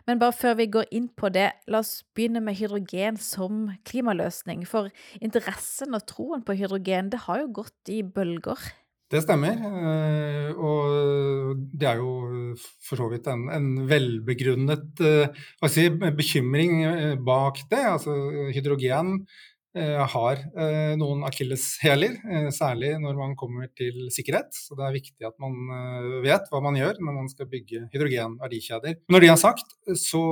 Men 0.07 0.19
bare 0.19 0.35
før 0.35 0.57
vi 0.59 0.67
går 0.71 0.89
inn 0.91 1.07
på 1.15 1.31
det, 1.31 1.49
la 1.71 1.79
oss 1.83 2.01
begynne 2.15 2.41
med 2.43 2.57
hydrogen 2.59 3.17
som 3.21 3.69
klimaløsning. 3.87 4.65
For 4.67 4.91
interessen 5.23 5.95
og 5.95 6.07
troen 6.09 6.43
på 6.43 6.57
hydrogen, 6.59 7.11
det 7.13 7.23
har 7.27 7.43
jo 7.43 7.51
gått 7.61 7.93
i 7.93 8.01
bølger. 8.03 8.71
Det 9.13 9.21
stemmer, 9.21 9.59
eh, 9.61 10.49
og 10.57 11.59
det 11.69 11.85
er 11.85 11.99
jo 11.99 12.55
for 12.81 12.97
så 12.97 13.09
vidt 13.11 13.27
en, 13.29 13.43
en 13.53 13.67
velbegrunnet 13.85 15.03
eh, 15.05 15.43
si, 15.69 15.85
bekymring 15.93 16.79
eh, 16.87 17.13
bak 17.21 17.61
det. 17.69 17.83
Altså, 17.91 18.15
hydrogen 18.55 19.19
har 19.73 20.41
eh, 20.53 20.93
noen 20.99 21.23
akilleshæler, 21.25 22.19
eh, 22.29 22.49
særlig 22.53 22.93
når 23.01 23.17
man 23.17 23.35
kommer 23.39 23.69
til 23.73 24.07
sikkerhet. 24.13 24.53
Så 24.53 24.77
det 24.77 24.85
er 24.85 24.97
viktig 24.99 25.27
at 25.27 25.37
man 25.41 26.21
vet 26.25 26.49
hva 26.51 26.61
man 26.61 26.77
gjør 26.77 27.01
når 27.01 27.17
man 27.17 27.29
skal 27.31 27.49
bygge 27.49 27.87
hydrogenverdikjeder. 27.93 28.99
Når 29.09 29.23
det 29.23 29.31
er 29.33 29.39
sagt, 29.41 29.73
så 29.97 30.23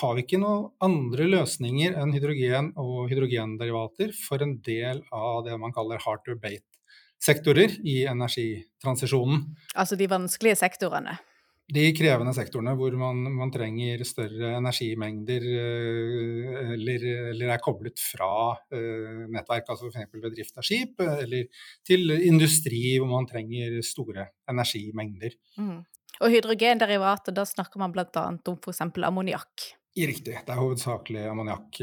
har 0.00 0.16
vi 0.16 0.24
ikke 0.24 0.40
noen 0.42 0.72
andre 0.82 1.28
løsninger 1.30 1.94
enn 2.00 2.14
hydrogen 2.16 2.72
og 2.80 3.06
hydrogenderivater 3.12 4.16
for 4.16 4.42
en 4.42 4.56
del 4.66 5.04
av 5.14 5.44
det 5.46 5.60
man 5.60 5.74
kaller 5.76 6.02
hard 6.02 6.24
to 6.26 6.34
bate-sektorer 6.40 7.78
i 7.86 8.02
energitransisjonen. 8.10 9.44
Altså 9.78 9.98
de 10.00 10.10
vanskelige 10.10 10.58
sektorene? 10.64 11.18
De 11.66 11.82
krevende 11.96 12.30
sektorene 12.36 12.76
hvor 12.78 12.94
man, 12.98 13.24
man 13.34 13.50
trenger 13.50 14.04
større 14.06 14.52
energimengder 14.60 15.46
eh, 15.50 16.60
eller, 16.76 17.06
eller, 17.32 17.50
er 17.50 17.62
koblet 17.62 17.98
fra 17.98 18.28
uh, 18.54 19.24
nettverk, 19.32 19.72
altså 19.72 19.90
f.eks. 19.90 20.12
ved 20.14 20.36
drift 20.36 20.60
av 20.60 20.66
skip, 20.66 21.02
eller 21.02 21.66
til 21.86 22.14
industri 22.20 22.96
hvor 23.00 23.10
man 23.10 23.26
trenger 23.26 23.80
store 23.86 24.28
energimengder. 24.50 25.34
Mm. 25.58 25.80
Og 26.22 26.32
hydrogenderivater, 26.32 27.34
da 27.34 27.44
snakker 27.44 27.82
man 27.82 27.92
bl.a. 27.92 28.24
om 28.30 28.60
f.eks. 28.62 28.86
ammoniakk? 28.86 29.68
Riktig. 29.96 30.38
Det 30.44 30.52
er 30.52 30.60
hovedsakelig 30.60 31.22
ammoniakk, 31.32 31.82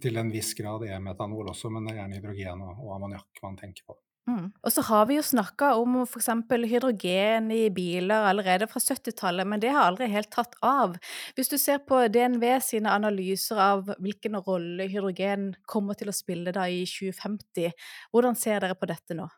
til 0.00 0.20
en 0.20 0.28
viss 0.32 0.54
grad 0.56 0.86
er 0.86 1.02
metanol 1.02 1.50
også, 1.52 1.70
men 1.74 1.84
det 1.84 1.96
er 1.96 2.04
gjerne 2.04 2.20
hydrogen 2.20 2.62
og, 2.66 2.84
og 2.86 2.92
ammoniakk 2.96 3.42
man 3.44 3.58
tenker 3.58 3.90
på. 3.90 3.98
Mm. 4.28 4.50
Og 4.60 4.72
så 4.74 4.82
har 4.84 5.06
vi 5.08 5.16
jo 5.16 5.24
snakka 5.24 5.70
om 5.80 6.02
f.eks. 6.02 6.28
hydrogen 6.68 7.48
i 7.54 7.62
biler 7.72 8.28
allerede 8.28 8.68
fra 8.68 8.82
70-tallet, 8.82 9.48
men 9.48 9.62
det 9.62 9.72
har 9.72 9.88
aldri 9.88 10.10
helt 10.12 10.30
tatt 10.34 10.58
av. 10.64 10.98
Hvis 11.38 11.48
du 11.48 11.56
ser 11.60 11.80
på 11.88 12.02
DNV 12.12 12.44
sine 12.64 12.92
analyser 12.92 13.60
av 13.62 13.88
hvilken 13.96 14.36
rolle 14.44 14.90
hydrogen 14.92 15.54
kommer 15.66 15.96
til 15.96 16.12
å 16.12 16.16
spille 16.16 16.52
da 16.52 16.68
i 16.68 16.82
2050, 16.84 17.72
hvordan 18.12 18.36
ser 18.36 18.60
dere 18.64 18.76
på 18.76 18.90
dette 18.90 19.16
nå? 19.16 19.30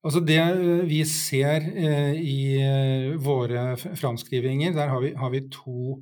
Altså 0.00 0.22
Det 0.24 0.40
vi 0.88 1.02
ser 1.08 1.66
eh, 1.76 2.14
i 2.16 2.40
eh, 2.64 3.16
våre 3.20 3.74
framskrivinger, 3.76 4.72
der 4.76 4.88
har 4.92 5.02
vi, 5.04 5.12
har 5.16 5.32
vi 5.32 5.42
to 5.52 5.98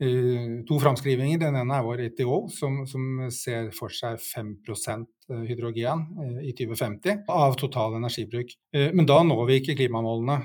to 0.00 0.78
framskrivinger. 0.80 1.38
Den 1.42 1.58
ene 1.60 1.76
er 1.76 1.84
vår 1.84 2.00
ETO, 2.06 2.46
som, 2.52 2.80
som 2.88 3.26
ser 3.34 3.68
for 3.76 3.92
seg 3.92 4.16
5 4.22 4.52
eh, 4.64 5.42
hydrogen 5.50 6.06
uh, 6.16 6.38
i 6.40 6.54
2050 6.56 7.26
av 7.28 7.58
total 7.60 7.98
energibruk. 7.98 8.54
Men 8.72 9.08
da 9.08 9.18
når 9.26 9.42
vi 9.48 9.58
ikke 9.60 9.76
klimamålene. 9.82 10.38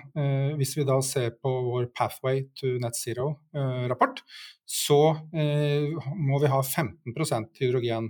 hvis 0.60 0.74
vi 0.78 0.84
da 0.88 0.98
ser 1.06 1.36
på 1.40 1.52
vår 1.70 1.88
Pathway 1.96 2.44
to 2.58 2.76
Net 2.82 2.98
Zero-rapport, 2.98 4.22
så 4.66 5.00
må 5.32 6.40
vi 6.42 6.50
ha 6.50 6.62
15% 6.62 7.62
hydrogen 7.62 8.10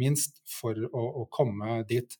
minst 0.00 0.40
for 0.48 0.74
å, 0.74 1.04
å, 1.22 1.26
komme 1.30 1.82
dit. 1.88 2.16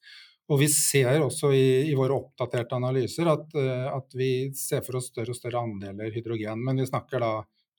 Og 0.52 0.60
vi 0.60 0.68
ser 0.68 1.24
også 1.24 1.54
i, 1.56 1.66
i 1.88 1.96
våre 1.96 2.18
oppdaterte 2.18 2.76
analyser 2.76 3.30
at, 3.32 3.56
at 3.56 4.18
vi 4.18 4.52
ser 4.58 4.84
for 4.84 5.00
oss 5.00 5.08
større 5.08 5.32
og 5.32 5.40
større 5.40 5.64
andeler 5.64 6.12
hydrogen. 6.12 6.60
Men 6.60 6.82
vi 6.82 6.90
snakker 6.90 7.24
da 7.24 7.32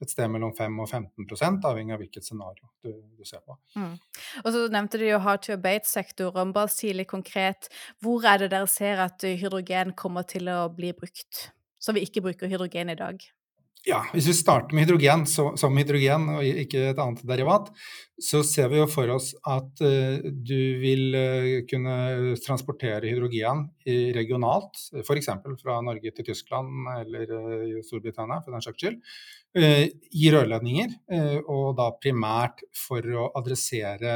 et 0.04 0.12
sted 0.12 0.28
mellom 0.32 0.52
5 0.56 0.80
og 0.84 0.90
15 0.90 1.66
avhengig 1.70 1.96
av 1.96 2.02
hvilket 2.04 2.28
scenario 2.28 2.68
du, 2.84 2.92
du 3.16 3.24
ser 3.28 3.44
på. 3.46 3.56
Mm. 3.80 3.94
Og 4.44 4.50
så 4.52 4.66
nevnte 4.74 5.00
du 5.00 5.06
jo 5.08 5.22
hard 5.24 5.46
to 5.46 5.56
abate-sektoren. 5.56 6.52
Bare 6.56 6.72
si 6.74 6.92
litt 6.94 7.12
konkret, 7.12 7.70
hvor 8.04 8.28
er 8.28 8.44
det 8.44 8.52
dere 8.54 8.70
ser 8.72 9.02
at 9.06 9.24
hydrogen 9.24 9.96
kommer 9.98 10.28
til 10.28 10.52
å 10.52 10.66
bli 10.74 10.92
brukt, 10.98 11.50
så 11.80 11.96
vi 11.96 12.04
ikke 12.06 12.26
bruker 12.26 12.52
hydrogen 12.52 12.92
i 12.92 13.00
dag? 13.00 13.24
Ja, 13.86 14.00
Hvis 14.16 14.26
vi 14.26 14.34
starter 14.34 14.74
med 14.74 14.88
hydrogen 14.88 15.28
så, 15.30 15.52
som 15.62 15.76
hydrogen 15.78 16.24
og 16.34 16.46
ikke 16.48 16.88
et 16.90 17.00
annet 17.02 17.20
derivat, 17.30 17.68
så 18.18 18.40
ser 18.48 18.72
vi 18.72 18.80
jo 18.80 18.88
for 18.90 19.12
oss 19.14 19.28
at 19.46 19.84
uh, 19.86 20.26
du 20.26 20.62
vil 20.82 21.14
uh, 21.14 21.50
kunne 21.70 22.34
transportere 22.42 23.12
hydrogen 23.12 23.68
regionalt, 24.16 24.80
f.eks. 25.04 25.30
fra 25.62 25.78
Norge 25.86 26.14
til 26.18 26.26
Tyskland 26.32 26.90
eller 26.96 27.30
uh, 27.30 27.76
Storbritannia 27.86 28.40
for 28.42 28.56
den 28.56 28.66
saks 28.66 28.82
skyld, 28.82 28.98
i 29.56 30.26
rørledninger. 30.34 30.90
og 31.48 31.78
da 31.78 31.86
primært 32.04 32.66
for 32.76 33.06
å 33.16 33.30
adressere 33.40 34.10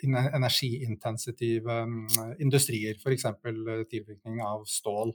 energiintensitive 0.00 1.74
um, 1.84 2.06
industrier, 2.40 2.96
f.eks. 2.96 3.26
tilvirkning 3.90 4.40
av 4.40 4.64
stål. 4.64 5.12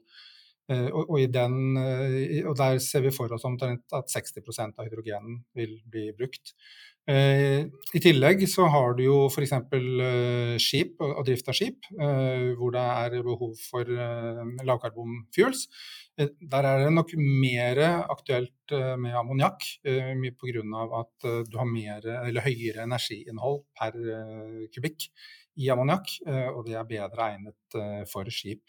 Eh, 0.72 0.88
og, 0.96 1.10
og, 1.12 1.20
den, 1.34 1.76
eh, 1.76 2.40
og, 2.48 2.56
der 2.56 2.80
ser 2.84 3.04
vi 3.04 3.12
for 3.12 3.32
oss 3.36 3.44
omtrent 3.48 3.84
at 3.96 4.12
60% 4.12 4.80
av 4.80 4.88
hydrogenen 4.88 5.42
vil 5.58 5.76
bli 5.92 6.08
brukt. 6.16 6.54
Eh, 7.04 7.68
I 7.68 8.00
tillegg 8.00 8.46
så 8.48 8.70
har 8.72 8.96
du 8.96 9.04
jo 9.04 9.18
f.eks. 9.28 9.52
Eh, 9.76 10.56
skip 10.64 11.04
og, 11.04 11.20
drift 11.28 11.52
av 11.52 11.58
skip, 11.58 11.90
hvor 11.92 12.72
det 12.76 12.86
er 12.86 13.20
behov 13.28 13.60
for 13.60 13.92
lavkarbonfuels. 14.64 15.68
Der 16.16 16.68
er 16.70 16.84
det 16.86 16.92
nok 16.94 17.12
mer 17.18 17.80
aktuelt 18.14 18.74
med 19.02 19.16
ammoniakk, 19.18 19.66
mye 20.20 20.36
pga. 20.38 20.84
at 21.00 21.28
du 21.50 21.58
har 21.58 21.66
mer, 21.68 22.06
høyere 22.46 22.86
energiinnhold 22.86 23.64
per 23.74 23.98
kubikk 24.76 25.10
i 25.58 25.72
ammoniakk, 25.74 26.14
og 26.54 26.62
det 26.68 26.78
er 26.78 26.92
bedre 26.92 27.32
egnet 27.34 27.82
for 28.14 28.30
skip. 28.30 28.62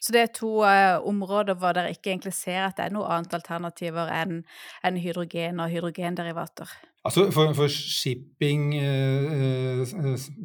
Så 0.00 0.14
det 0.14 0.22
er 0.22 0.32
to 0.36 0.50
uh, 0.64 1.02
områder 1.06 1.58
hvor 1.58 1.76
dere 1.76 1.94
ikke 1.94 2.12
egentlig 2.12 2.34
ser 2.36 2.66
at 2.66 2.78
det 2.78 2.88
er 2.88 2.96
noe 2.96 3.10
annet 3.10 3.34
alternativer 3.36 4.10
enn 4.12 4.42
en 4.84 5.00
hydrogen 5.00 5.62
og 5.62 5.72
hydrogenderivater? 5.72 6.70
Altså 7.04 7.26
for, 7.34 7.50
for 7.52 7.68
shipping 7.68 8.70
eh, 8.78 9.82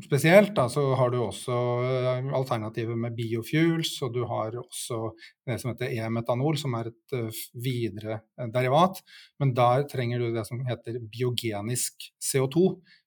spesielt, 0.04 0.52
da, 0.58 0.65
så 0.67 0.82
har 1.00 1.13
du 1.13 1.22
også 1.24 1.56
alternativet 1.56 2.36
alternativer 2.36 3.00
med 3.00 3.15
biofuels, 3.15 3.93
og 4.04 4.17
du 4.17 4.26
har 4.28 4.58
også 4.60 5.13
det 5.48 5.56
som 5.62 5.72
heter 5.72 5.93
e-metanol, 5.95 6.60
som 6.60 6.76
er 6.76 6.91
et 6.91 7.39
videre 7.56 8.19
derivat. 8.52 9.00
Men 9.39 9.54
der 9.56 9.88
trenger 9.88 10.19
du 10.19 10.34
det 10.36 10.43
som 10.50 10.60
heter 10.67 11.00
biogenisk 11.13 12.10
CO2 12.19 12.65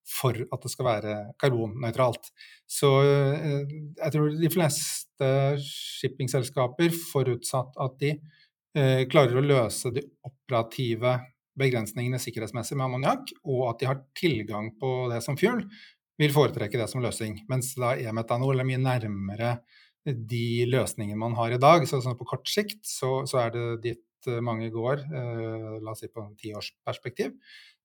for 0.08 0.34
at 0.34 0.64
det 0.64 0.72
skal 0.72 0.88
være 0.88 1.16
karbonnøytralt. 1.40 2.30
Så 2.68 2.90
eh, 3.06 3.74
jeg 3.98 4.14
tror 4.14 4.30
de 4.40 4.52
fleste 4.52 5.30
shippingselskaper, 5.62 6.94
forutsatt 7.12 7.76
at 7.84 7.98
de 8.00 8.14
eh, 8.78 9.04
klarer 9.10 9.38
å 9.38 9.44
løse 9.44 9.92
de 9.94 10.04
operative 10.26 11.18
begrensningene 11.58 12.20
sikkerhetsmessig 12.22 12.78
med 12.78 12.86
ammoniakk, 12.86 13.34
og 13.44 13.66
at 13.70 13.82
de 13.82 13.90
har 13.90 14.04
tilgang 14.18 14.70
på 14.80 14.92
det 15.12 15.20
som 15.24 15.38
fuel, 15.40 15.64
vil 16.20 16.34
foretrekke 16.34 16.78
det 16.80 16.88
som 16.90 17.02
løsning. 17.02 17.40
Mens 17.50 17.72
da 17.80 17.94
e-metanol 17.98 18.62
er 18.62 18.68
mye 18.68 18.80
nærmere 18.80 19.56
de 20.06 20.64
løsningene 20.70 21.18
man 21.18 21.36
har 21.38 21.54
i 21.54 21.60
dag. 21.62 21.86
Så 21.88 22.02
på 22.18 22.28
kort 22.28 22.48
sikt 22.50 22.82
så, 22.88 23.22
så 23.28 23.44
er 23.44 23.52
det 23.54 23.66
dit 23.86 24.30
eh, 24.30 24.40
mange 24.44 24.70
går, 24.74 25.04
eh, 25.06 25.68
la 25.82 25.94
oss 25.94 26.02
si 26.04 26.10
på 26.10 26.24
en 26.24 26.34
tiårsperspektiv. 26.38 27.36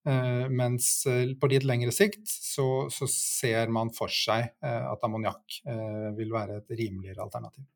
Eh, 0.08 0.48
mens 0.48 1.06
eh, 1.06 1.34
på 1.36 1.50
litt 1.50 1.66
lengre 1.68 1.92
sikt 1.92 2.28
så, 2.30 2.86
så 2.92 3.08
ser 3.10 3.72
man 3.74 3.90
for 3.94 4.12
seg 4.12 4.46
eh, 4.64 4.84
at 4.92 5.02
ammoniakk 5.04 5.60
vil 6.16 6.32
være 6.32 6.62
et 6.62 6.78
rimeligere 6.78 7.24
alternativ. 7.24 7.66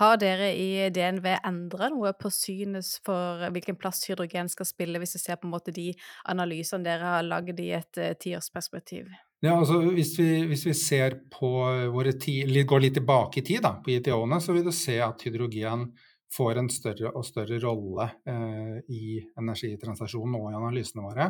Har 0.00 0.20
dere 0.20 0.52
i 0.56 0.88
DNV 0.94 1.28
endra 1.38 1.90
noe 1.92 2.14
på 2.18 2.30
synet 2.32 2.88
for 3.06 3.42
hvilken 3.54 3.78
plass 3.80 4.04
hydrogen 4.08 4.50
skal 4.52 4.68
spille, 4.68 5.02
hvis 5.02 5.16
du 5.16 5.20
ser 5.22 5.40
på 5.40 5.48
en 5.48 5.54
måte 5.54 5.74
de 5.74 5.90
analysene 6.30 6.86
dere 6.86 7.16
har 7.16 7.26
lagd 7.26 7.60
i 7.60 7.72
et 7.76 8.02
tiårsperspektiv? 8.22 9.10
Ja, 9.42 9.56
altså 9.56 9.80
hvis 9.90 10.14
vi, 10.20 10.28
hvis 10.46 10.62
vi 10.68 10.72
ser 10.78 11.16
på 11.32 11.50
våre 11.90 12.12
ti, 12.14 12.38
går 12.46 12.84
litt 12.84 12.94
tilbake 13.00 13.40
i 13.40 13.46
tid, 13.46 13.64
da, 13.64 13.74
på 13.82 13.90
ITO-ene, 13.96 14.38
så 14.38 14.54
vil 14.54 14.68
du 14.68 14.70
se 14.76 15.00
at 15.02 15.24
hydrogen 15.26 15.88
får 16.32 16.60
en 16.60 16.68
større 16.72 17.10
og 17.10 17.24
større 17.26 17.58
rolle 17.60 18.06
eh, 18.28 18.76
i 18.94 19.18
energitransaksjonen 19.38 20.38
og 20.38 20.46
i 20.52 20.58
analysene 20.60 21.04
våre. 21.04 21.26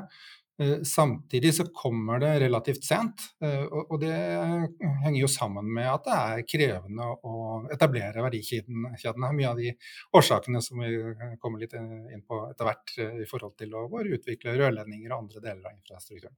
Eh, 0.60 0.82
samtidig 0.82 1.54
så 1.54 1.64
kommer 1.64 2.18
det 2.18 2.40
relativt 2.40 2.84
sent, 2.84 3.22
eh, 3.42 3.64
og 3.64 3.94
det 4.00 4.12
henger 5.02 5.20
jo 5.20 5.28
sammen 5.30 5.70
med 5.74 5.88
at 5.88 6.04
det 6.04 6.16
er 6.18 6.42
krevende 6.44 7.06
å 7.24 7.36
etablere 7.72 8.24
verdikjedene. 8.26 8.92
Mye 9.32 9.48
av 9.48 9.56
de 9.56 9.72
årsakene 10.12 10.60
som 10.62 10.82
vi 10.84 10.92
kommer 11.40 11.62
litt 11.62 11.72
inn 11.78 12.24
på 12.28 12.42
etter 12.50 12.68
hvert 12.68 12.94
i 13.24 13.28
forhold 13.28 13.56
til 13.56 13.72
å 13.78 13.86
utvikle 13.88 14.58
rørledninger 14.60 15.08
og 15.08 15.24
andre 15.24 15.40
deler 15.40 15.70
av 15.70 15.78
infrastrukturen. 15.78 16.36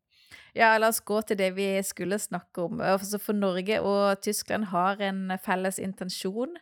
Ja, 0.54 0.76
la 0.78 0.92
oss 0.92 1.00
gå 1.02 1.18
til 1.26 1.38
det 1.40 1.50
vi 1.56 1.66
skulle 1.82 2.20
snakke 2.22 2.68
om. 2.68 2.78
Altså 2.78 3.18
for 3.18 3.34
Norge 3.34 3.80
og 3.82 4.22
Tyskland 4.22 4.68
har 4.70 5.02
en 5.02 5.34
felles 5.42 5.80
intensjon 5.82 6.54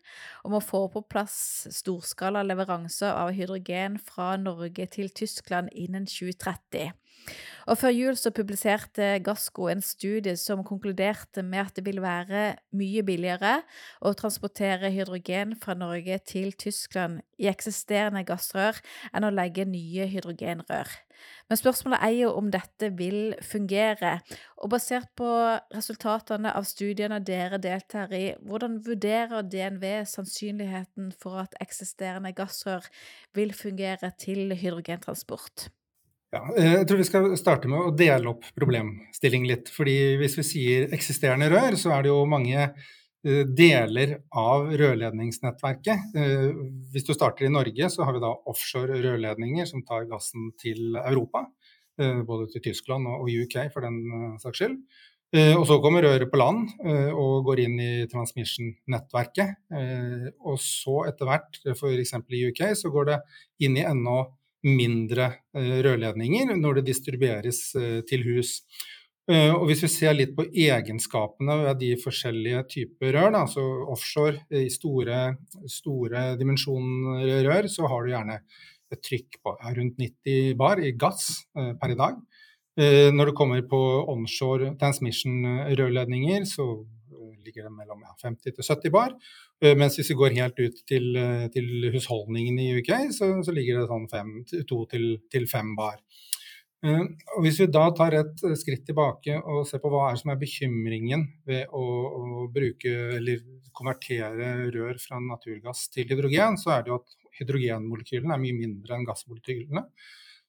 om 0.49 0.57
å 0.57 0.65
få 0.65 0.87
på 0.95 1.05
plass 1.05 1.69
storskala 1.69 2.41
leveranser 2.47 3.12
av 3.12 3.35
hydrogen 3.37 4.01
fra 4.01 4.33
Norge 4.41 4.88
til 4.97 5.12
Tyskland 5.12 5.69
innen 5.77 6.09
2030. 6.09 6.97
Og 7.71 7.79
Før 7.79 7.93
jul 7.95 8.17
så 8.19 8.33
publiserte 8.35 9.21
Gassco 9.23 9.69
en 9.71 9.83
studie 9.85 10.35
som 10.37 10.65
konkluderte 10.67 11.45
med 11.47 11.61
at 11.63 11.77
det 11.77 11.85
vil 11.87 12.01
være 12.03 12.57
mye 12.75 13.05
billigere 13.07 13.61
å 14.03 14.15
transportere 14.19 14.91
hydrogen 14.91 15.55
fra 15.63 15.77
Norge 15.79 16.19
til 16.27 16.51
Tyskland 16.59 17.21
i 17.39 17.47
eksisterende 17.51 18.25
gassrør 18.27 18.81
enn 19.15 19.27
å 19.27 19.33
legge 19.35 19.67
nye 19.69 20.09
hydrogenrør. 20.11 20.91
Men 21.47 21.59
spørsmålet 21.61 22.03
er 22.03 22.15
jo 22.17 22.31
om 22.35 22.49
dette 22.51 22.89
vil 22.99 23.37
fungere. 23.47 24.17
Og 24.59 24.73
basert 24.75 25.13
på 25.19 25.29
resultatene 25.75 26.51
av 26.51 26.67
studiene 26.67 27.21
dere 27.23 27.61
deltar 27.63 28.11
i, 28.17 28.33
hvordan 28.43 28.81
vurderer 28.87 29.47
DNV 29.47 29.87
sannsynligheten 30.11 31.13
for 31.23 31.45
at 31.45 31.55
eksisterende 31.63 32.35
gassrør 32.35 32.91
vil 33.39 33.55
fungere 33.55 34.11
til 34.19 34.51
hydrogentransport? 34.51 35.69
Ja, 36.33 36.47
eh, 36.57 36.75
jeg 36.79 36.88
tror 36.88 37.01
vi 37.03 37.05
skal 37.05 37.35
starte 37.37 37.68
med 37.68 37.79
å 37.83 37.92
dele 37.92 38.31
opp 38.33 38.47
problemstillingen 38.57 39.51
litt. 39.51 39.68
fordi 39.68 40.16
Hvis 40.21 40.38
vi 40.40 40.49
sier 40.49 40.95
eksisterende 40.97 41.51
rør, 41.53 41.77
så 41.77 41.92
er 41.92 42.07
det 42.07 42.12
jo 42.12 42.25
mange 42.25 42.57
eh, 42.62 43.45
deler 43.45 44.16
av 44.33 44.73
rørledningsnettverket. 44.81 46.16
Eh, 46.16 46.49
hvis 46.95 47.05
du 47.05 47.12
starter 47.12 47.47
i 47.47 47.53
Norge, 47.53 47.90
så 47.92 48.09
har 48.09 48.16
vi 48.16 48.25
da 48.25 48.33
offshore 48.49 49.03
rørledninger 49.05 49.68
som 49.68 49.85
tar 49.85 50.09
gassen 50.09 50.53
til 50.59 50.97
Europa. 50.97 51.47
Både 52.03 52.47
til 52.49 52.62
Tyskland 52.64 53.05
og 53.05 53.29
UK, 53.29 53.68
for 53.71 53.85
den 53.85 54.38
saks 54.40 54.62
skyld. 54.62 54.79
Og 55.61 55.66
så 55.68 55.77
kommer 55.85 56.03
røret 56.03 56.31
på 56.33 56.38
land 56.40 56.71
og 57.12 57.45
går 57.45 57.61
inn 57.66 57.75
i 57.85 57.90
transmission-nettverket. 58.09 59.53
Og 60.40 60.57
så 60.57 60.97
etter 61.11 61.29
hvert, 61.29 61.61
f.eks. 61.77 62.14
i 62.16 62.40
UK, 62.49 62.62
så 62.81 62.90
går 62.97 63.11
det 63.11 63.18
inn 63.68 63.77
i 63.77 63.85
enda 63.85 64.23
mindre 64.66 65.29
eh, 65.57 65.79
rørledninger 65.85 66.55
når 66.59 66.81
det 66.81 66.88
distribueres 66.90 67.62
eh, 67.79 68.01
til 68.09 68.27
hus. 68.31 68.61
Uh, 69.31 69.55
og 69.55 69.68
Hvis 69.68 69.85
vi 69.85 69.88
ser 69.92 70.16
litt 70.16 70.33
på 70.35 70.48
egenskapene 70.51 71.55
ved 71.61 71.77
de 71.79 71.92
forskjellige 72.03 72.64
typer 72.72 73.12
rør, 73.14 73.29
da, 73.31 73.44
altså 73.44 73.62
offshore 73.94 74.40
i 74.59 74.66
store, 74.66 75.20
store 75.70 76.25
dimensjoner 76.40 77.31
rør, 77.46 77.68
så 77.70 77.87
har 77.87 78.03
du 78.03 78.11
gjerne 78.11 78.40
et 78.92 79.03
trykk 79.07 79.38
på 79.38 79.53
rundt 79.79 80.03
90 80.03 80.57
bar 80.59 80.83
i 80.83 80.90
gass 80.98 81.31
per 81.55 81.94
i 81.94 81.98
dag. 82.01 82.18
Når 83.14 83.31
det 83.31 83.37
kommer 83.38 83.62
på 83.70 83.79
onshore 84.11 84.72
transmission-rørledninger, 84.81 86.44
så 86.51 86.66
ligger 87.45 87.69
det 87.69 87.75
mellom 87.75 88.03
ja, 88.07 88.15
50 88.23 88.57
til 88.57 88.67
70 88.67 88.95
bar. 88.95 89.17
Mens 89.79 89.99
hvis 89.99 90.11
vi 90.11 90.19
går 90.19 90.35
helt 90.41 90.59
ut 90.59 90.81
til, 90.91 91.13
til 91.55 91.89
husholdningene 91.95 92.65
i 92.65 92.81
UK, 92.81 92.91
så, 93.15 93.29
så, 93.47 93.55
ligger 93.55 93.79
det 93.79 93.91
sånn 93.91 94.67
2 94.71 94.79
til 94.91 95.47
5 95.51 95.75
bar. 95.79 96.01
Eh, 96.83 97.03
og 97.37 97.45
hvis 97.45 97.61
vi 97.63 97.69
da 97.71 97.85
tar 97.95 98.17
et 98.19 98.41
eh, 98.43 98.57
skritt 98.59 98.83
tilbake 98.89 99.37
og 99.39 99.63
ser 99.69 99.79
på 99.83 99.91
hva 99.93 100.09
er 100.11 100.17
som 100.19 100.33
er 100.33 100.41
bekymringen 100.41 101.29
ved 101.47 101.71
å, 101.71 101.83
å 101.83 102.47
bruke 102.51 102.95
eller 103.21 103.45
konvertere 103.73 104.73
rør 104.75 104.99
fra 104.99 105.21
naturgass 105.23 105.87
til 105.95 106.11
hydrogen, 106.11 106.59
så 106.59 106.75
er 106.75 106.83
det 106.83 106.91
jo 106.91 106.99
at 106.99 107.15
hydrogenmolekylene 107.39 108.35
er 108.35 108.43
mye 108.43 108.59
mindre 108.59 108.99
enn 108.99 109.07
gassmolekylene. 109.07 109.85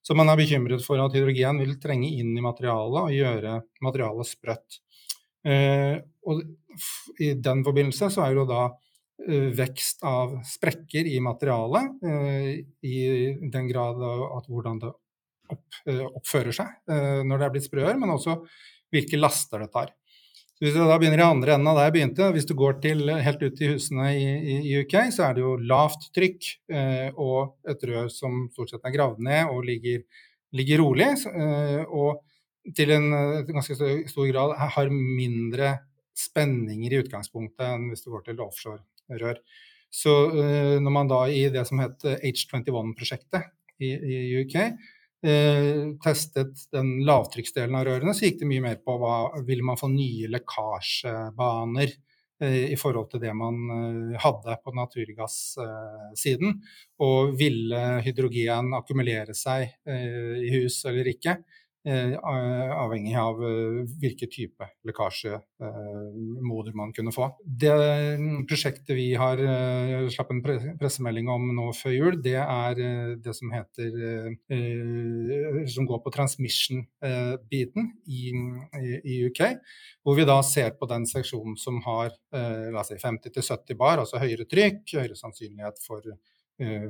Så 0.03 0.17
man 0.17 0.31
er 0.31 0.39
bekymret 0.41 0.81
for 0.83 0.99
at 0.99 1.13
hydrogen 1.15 1.61
vil 1.61 1.77
trenge 1.79 2.09
inn 2.17 2.33
i 2.33 2.43
materialet 2.43 3.05
og 3.05 3.13
gjøre 3.13 3.59
materialet 3.85 4.31
sprøtt. 4.33 4.81
Eh, 5.43 5.97
og 6.23 6.43
I 7.19 7.33
den 7.43 7.63
forbindelse 7.65 8.09
så 8.13 8.23
er 8.23 8.33
det 8.33 8.41
jo 8.41 8.49
da 8.49 8.61
eh, 9.27 9.49
vekst 9.55 10.05
av 10.07 10.37
sprekker 10.47 11.07
i 11.09 11.17
materialet, 11.23 11.97
eh, 12.07 12.51
i 12.87 12.99
den 13.51 13.67
grad 13.71 13.99
at 14.03 14.47
hvordan 14.47 14.79
det 14.83 14.93
opp, 15.53 15.81
oppfører 15.91 16.55
seg 16.55 16.93
når 17.27 17.37
det 17.37 17.45
er 17.45 17.51
blitt 17.51 17.65
sprøere, 17.67 17.97
men 17.99 18.13
også 18.13 18.37
hvilke 18.95 19.19
laster 19.19 19.61
det 19.61 19.73
tar. 19.73 19.91
Så 20.53 20.63
hvis 20.63 20.73
du 20.73 20.79
da 20.79 20.95
begynner 20.97 21.19
i 21.19 21.25
andre 21.25 21.57
enden 21.57 21.67
av 21.67 21.77
der 21.77 21.89
jeg 21.89 21.95
begynte, 21.97 22.29
hvis 22.33 22.47
du 22.47 22.53
går 22.57 22.77
til, 22.81 23.11
helt 23.25 23.43
ut 23.43 23.57
til 23.59 23.73
husene 23.73 24.07
i, 24.15 24.55
i, 24.55 24.73
UK, 24.79 24.95
så 25.13 25.27
er 25.27 25.35
det 25.35 25.43
jo 25.43 25.57
lavt 25.67 26.07
trykk 26.15 26.49
og 27.19 27.69
et 27.69 27.85
rør 27.89 28.07
som 28.13 28.45
stort 28.53 28.71
sett 28.71 28.87
er 28.87 28.95
gravd 28.95 29.19
ned 29.27 29.51
og 29.51 29.65
ligger, 29.67 30.05
ligger 30.55 30.81
rolig. 30.85 31.09
Og 31.89 32.23
til 32.77 32.93
en 32.95 33.09
ganske 33.49 33.75
stor 33.75 34.29
grad 34.29 34.55
har 34.75 34.93
mindre 34.93 35.75
spenninger 36.17 36.93
i 36.93 37.01
utgangspunktet 37.03 37.65
enn 37.67 37.89
hvis 37.91 38.05
du 38.05 38.11
går 38.13 38.27
til 38.27 38.41
offshore-rør. 38.43 39.41
Så 39.93 40.13
eh, 40.41 40.75
når 40.81 40.93
man 40.93 41.09
da 41.11 41.21
i 41.29 41.45
det 41.53 41.65
som 41.69 41.81
het 41.83 42.05
H21-prosjektet 42.23 43.51
i, 43.83 43.91
i 43.93 44.17
UK, 44.41 44.55
eh, 45.27 45.83
testet 46.03 46.65
den 46.73 46.95
lavtrykksdelen 47.05 47.77
av 47.77 47.85
rørene, 47.89 48.15
så 48.15 48.27
gikk 48.27 48.41
det 48.41 48.49
mye 48.49 48.65
mer 48.65 48.79
på 48.81 48.97
hva 49.01 49.17
vil 49.45 49.61
man 49.65 49.79
få 49.79 49.91
nye 49.93 50.31
lekkasjebaner 50.33 51.93
eh, 52.41 52.73
i 52.73 52.79
forhold 52.79 53.11
til 53.13 53.21
det 53.21 53.35
man 53.37 53.59
eh, 53.77 54.21
hadde 54.23 54.57
på 54.63 54.73
naturgassiden. 54.79 56.57
og 57.05 57.37
ville 57.37 57.83
hydrogen 58.05 58.73
akkumulere 58.77 59.37
seg 59.37 59.67
eh, 59.85 60.41
i 60.41 60.53
hus 60.57 60.83
eller 60.89 61.13
ikke. 61.13 61.37
Eh, 61.83 62.13
avhengig 62.23 63.11
av 63.19 63.41
eh, 63.43 63.81
hvilken 63.99 64.29
type 64.31 64.67
lekkasjemoder 64.87 66.71
eh, 66.71 66.77
man 66.79 66.93
kunne 66.95 67.11
få. 67.11 67.25
Det 67.43 67.73
prosjektet 68.47 68.95
vi 68.95 69.09
har 69.19 69.41
slapp 70.13 70.31
en 70.31 70.39
pressemelding 70.79 71.27
om 71.27 71.49
nå 71.57 71.65
før 71.75 71.91
jul, 71.91 72.19
det 72.23 72.37
er 72.39 72.79
det 73.19 73.35
som 73.35 73.51
heter 73.51 73.91
Som 75.73 75.87
går 75.89 75.99
på 76.05 76.13
transmission-biten 76.15 77.91
i, 78.07 79.17
UK. 79.27 79.41
Hvor 80.03 80.15
vi 80.15 80.27
da 80.29 80.39
ser 80.47 80.77
på 80.79 80.87
den 80.87 81.03
seksjonen 81.09 81.59
som 81.59 81.81
har 81.83 82.15
la 82.31 82.79
oss 82.79 82.93
si 82.93 82.99
50-70 83.01 83.75
bar, 83.75 83.99
altså 83.99 84.23
høyere 84.23 84.47
trykk, 84.47 84.85
høyere 84.95 85.19
sannsynlighet 85.19 85.83
for 85.83 86.15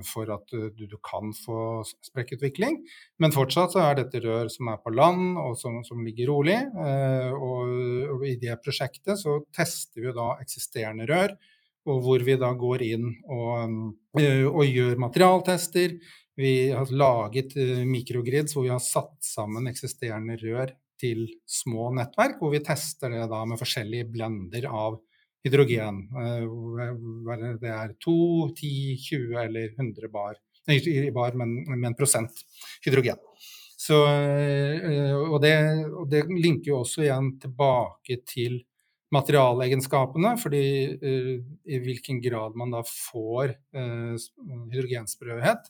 for 0.08 0.30
at 0.34 0.52
du, 0.52 0.86
du, 0.88 0.98
kan 1.04 1.34
få 1.36 1.84
sprekkutvikling. 2.06 2.80
Men 3.22 3.36
fortsatt 3.36 3.76
så 3.76 3.84
er 3.84 4.00
dette 4.00 4.22
rør 4.24 4.52
som 4.52 4.72
er 4.74 4.82
på 4.84 4.94
land 4.94 5.40
og 5.42 5.58
som, 5.60 5.82
som 5.88 6.04
ligger 6.06 6.32
rolig. 6.32 6.60
Eh, 6.60 7.32
og, 7.34 7.74
og, 8.16 8.26
i 8.28 8.36
det 8.42 8.58
prosjektet 8.64 9.20
så 9.22 9.40
tester 9.56 10.08
vi 10.08 10.16
da 10.16 10.34
eksisterende 10.44 11.08
rør, 11.10 11.36
og 11.90 12.04
hvor 12.06 12.24
vi 12.24 12.38
da 12.40 12.52
går 12.56 12.86
inn 12.88 13.10
og, 13.28 13.80
eh, 14.20 14.46
og 14.48 14.64
gjør 14.68 15.02
materialtester. 15.04 15.98
Vi 16.40 16.54
har 16.74 16.90
laget 16.90 17.54
mikrogrids 17.86 18.56
hvor 18.56 18.66
vi 18.66 18.74
har 18.74 18.82
satt 18.82 19.20
sammen 19.22 19.70
eksisterende 19.70 20.40
rør 20.42 20.74
til 21.04 21.28
små 21.50 21.92
nettverk, 21.98 22.40
hvor 22.40 22.54
vi 22.54 22.64
tester 22.64 23.12
det 23.14 23.28
da 23.32 23.44
med 23.50 23.60
forskjellige 23.60 24.08
blender 24.14 24.70
av 24.72 25.02
hydrogen. 25.44 26.04
Eh, 26.18 27.58
det 27.62 27.72
er 27.72 27.96
2, 28.04 28.18
10, 28.56 28.74
20 29.04 29.40
eller 29.46 29.74
100 29.76 30.12
bar, 30.12 30.38
nei, 30.70 30.80
bar 31.16 31.36
men 31.40 31.62
med 31.74 31.92
en 31.92 31.98
prosent 31.98 32.44
hydrogen. 32.86 33.20
Så, 33.84 33.98
eh, 34.08 35.12
og, 35.18 35.42
det, 35.44 35.56
og, 35.92 36.06
det, 36.12 36.24
linker 36.32 36.72
jo 36.72 36.84
også 36.84 37.04
igjen 37.04 37.34
tilbake 37.44 38.22
til 38.28 38.62
materialegenskapene, 39.14 40.32
fordi 40.42 40.68
uh, 40.98 41.36
i 41.70 41.78
hvilken 41.84 42.18
grad 42.18 42.56
man 42.58 42.72
da 42.74 42.80
får 42.82 43.52
hydrogensprøhet, 44.74 45.68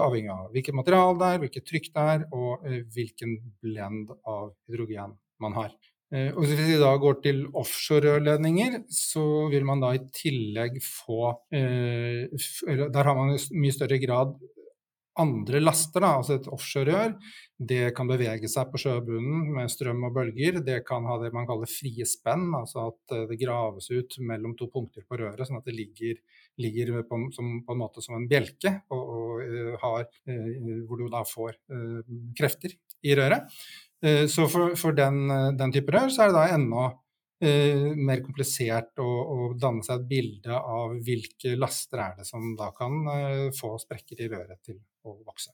avhengig 0.00 0.32
av 0.32 0.46
hvilket 0.54 0.78
materiale 0.78 1.18
det 1.20 1.28
er, 1.28 1.42
hvilket 1.42 1.66
trykk 1.68 1.90
det 1.90 2.06
er, 2.14 2.24
og 2.32 2.64
hvilken 2.94 3.34
blend 3.60 4.14
av 4.24 4.54
hydrogen 4.64 5.12
man 5.44 5.58
har. 5.58 5.74
Eh, 6.10 6.30
og 6.34 6.42
hvis 6.42 6.58
vi 6.58 6.78
da 6.80 6.90
går 6.98 7.20
til 7.22 7.44
offshore-rørledninger, 7.54 8.80
så 8.90 9.24
vil 9.52 9.66
man 9.66 9.82
da 9.82 9.92
i 9.94 10.06
tillegg 10.14 10.80
få 10.82 11.36
eh, 11.54 12.26
Der 12.80 13.04
har 13.06 13.14
man 13.14 13.36
i 13.36 13.60
mye 13.62 13.76
større 13.76 14.00
grad 14.02 14.34
andre 15.20 15.58
laster, 15.60 16.00
da, 16.00 16.14
altså 16.16 16.38
et 16.38 16.48
offshore-rør. 16.50 17.12
Det 17.70 17.90
kan 17.94 18.08
bevege 18.08 18.48
seg 18.48 18.70
på 18.72 18.80
sjøbunnen 18.80 19.50
med 19.54 19.70
strøm 19.70 20.06
og 20.08 20.14
bølger. 20.16 20.58
Det 20.64 20.78
kan 20.88 21.06
ha 21.06 21.18
det 21.20 21.30
man 21.36 21.46
kaller 21.46 21.70
frie 21.70 22.06
spenn, 22.08 22.48
altså 22.58 22.88
at 22.88 23.14
eh, 23.14 23.28
det 23.30 23.38
graves 23.44 23.86
ut 23.92 24.16
mellom 24.32 24.56
to 24.58 24.66
punkter 24.72 25.06
på 25.06 25.20
røret, 25.20 25.44
sånn 25.46 25.60
at 25.60 25.68
det 25.68 25.76
ligger, 25.78 26.18
ligger 26.58 27.04
på, 27.06 27.20
som, 27.36 27.60
på, 27.62 27.76
en 27.76 27.82
måte 27.84 28.02
som 28.02 28.18
en 28.18 28.26
bjelke, 28.30 28.80
og, 28.90 29.14
og 29.20 29.78
har, 29.84 30.10
hvor 30.88 30.98
du 30.98 31.06
da 31.12 31.22
får 31.28 31.60
krefter 32.38 32.74
i 33.06 33.14
røret. 33.16 33.46
Eh, 34.02 34.26
så 34.26 34.48
for, 34.48 34.74
for 34.80 34.96
den, 34.96 35.30
eh, 35.30 35.52
den, 35.60 35.72
type 35.74 35.92
rør 35.92 36.08
så 36.12 36.24
er 36.24 36.30
det 36.30 36.38
da 36.38 36.44
enda 36.54 36.84
eh, 37.44 37.90
mer 37.96 38.22
komplisert 38.24 39.00
å, 39.02 39.08
å, 39.08 39.48
danne 39.60 39.84
seg 39.84 40.00
et 40.00 40.10
bilde 40.14 40.56
av 40.56 40.96
hvilke 41.04 41.56
laster 41.58 42.04
er 42.06 42.20
det 42.20 42.28
som 42.28 42.54
da 42.56 42.70
kan 42.76 43.00
eh, 43.16 43.48
få 43.56 43.74
sprekker 43.82 44.24
i 44.24 44.30
røret 44.32 44.62
til 44.64 44.80
å 45.04 45.18
vokse. 45.20 45.52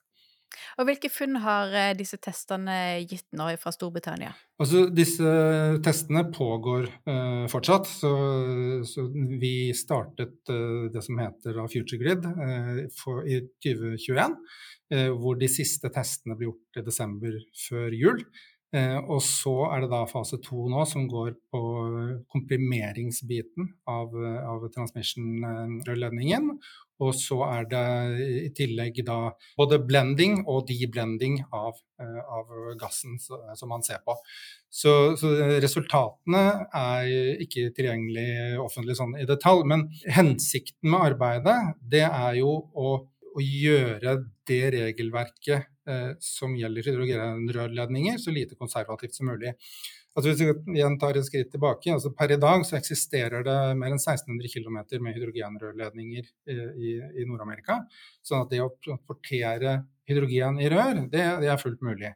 Og 0.79 0.89
Hvilke 0.89 1.11
funn 1.13 1.41
har 1.45 1.75
eh, 1.75 1.95
disse 1.99 2.19
testene 2.23 3.01
gitt 3.05 3.27
nå 3.37 3.49
fra 3.61 3.73
Storbritannia? 3.75 4.35
Altså, 4.63 4.87
disse 4.89 5.33
testene 5.85 6.23
pågår 6.33 6.87
uh, 7.09 7.45
fortsatt. 7.53 7.91
Så, 7.91 8.13
så, 8.89 9.05
vi 9.41 9.73
startet 9.77 10.39
uh, 10.49 10.87
det 10.93 11.03
som 11.05 11.21
heter 11.21 11.61
Future 11.69 12.01
Grid 12.01 12.25
uh, 12.25 12.87
for, 12.97 13.27
i 13.29 13.43
2021. 13.67 14.39
Eh, 14.95 15.09
hvor 15.11 15.35
de 15.35 15.49
siste 15.51 15.89
testene 15.91 16.37
ble 16.39 16.47
gjort 16.47 16.79
i 16.79 16.83
desember 16.87 17.41
før 17.59 17.95
jul. 17.97 18.21
Eh, 18.75 18.97
og 18.99 19.21
så 19.23 19.53
er 19.71 19.85
det 19.85 19.93
da 19.93 20.01
fase 20.11 20.41
to 20.43 20.67
nå 20.71 20.83
som 20.91 21.07
går 21.11 21.37
på 21.55 21.61
komprimeringsbiten 22.33 23.71
av, 23.89 24.17
av 24.43 24.67
transmission-rørledningen. 24.75 26.51
Og 27.05 27.13
så 27.13 27.39
er 27.45 27.67
det 27.69 27.87
i 28.25 28.51
tillegg 28.57 29.03
da 29.07 29.19
både 29.59 29.79
blending 29.85 30.41
og 30.49 30.65
deblending 30.71 31.43
av, 31.55 31.79
eh, 32.03 32.21
av 32.39 32.53
gassen 32.81 33.21
som 33.21 33.71
man 33.71 33.85
ser 33.87 34.01
på. 34.07 34.17
Så, 34.73 35.15
så, 35.21 35.33
resultatene 35.63 36.45
er 36.75 37.43
ikke 37.45 37.69
tilgjengelig 37.77 38.59
offentlig 38.65 38.97
sånn 38.99 39.15
i 39.21 39.29
detalj. 39.29 39.67
Men 39.69 39.87
hensikten 40.09 40.91
med 40.91 41.13
arbeidet 41.13 41.59
det 41.85 42.07
er 42.09 42.41
jo 42.41 42.59
å 42.75 42.97
å 43.37 43.45
gjøre 43.45 44.17
det 44.49 44.63
regelverket 44.75 45.57
eh, 45.59 45.73
som 46.23 46.57
gjelder 46.59 46.89
hydrogenrørledninger, 46.91 48.19
så 48.19 48.35
lite 48.35 48.59
konservativt 48.59 49.15
som 49.15 49.31
mulig. 49.31 49.53
Altså 50.17 50.31
hvis 50.31 50.41
vi 50.41 50.79
igjen 50.79 50.95
tar 50.97 51.19
et 51.19 51.27
skritt 51.27 51.51
tilbake, 51.53 51.93
altså 51.93 52.09
Per 52.17 52.33
i 52.33 52.39
dag 52.41 52.63
så 52.65 52.79
eksisterer 52.79 53.45
det 53.45 53.57
mer 53.77 53.93
enn 53.93 54.01
1600 54.01 54.49
km 54.49 54.79
med 55.05 55.19
hydrogenrørledninger 55.19 56.25
i, 56.25 56.57
i, 56.57 56.95
i 57.21 57.27
Nord-Amerika. 57.29 57.83
sånn 58.25 58.47
at 58.47 58.55
det 58.55 58.63
å 58.65 58.73
transportere 58.81 59.83
hydrogen 60.09 60.63
i 60.63 60.71
rør, 60.73 61.03
det, 61.13 61.27
det 61.43 61.53
er 61.53 61.61
fullt 61.61 61.85
mulig. 61.85 62.15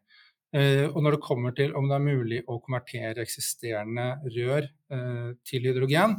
Eh, 0.56 0.87
og 0.88 0.98
når 1.04 1.14
det 1.14 1.22
kommer 1.22 1.52
til 1.54 1.76
om 1.78 1.87
det 1.87 1.98
er 1.98 2.06
mulig 2.09 2.40
å 2.50 2.56
konvertere 2.64 3.22
eksisterende 3.22 4.06
rør 4.35 4.64
eh, 4.64 5.28
til 5.46 5.68
hydrogen, 5.68 6.16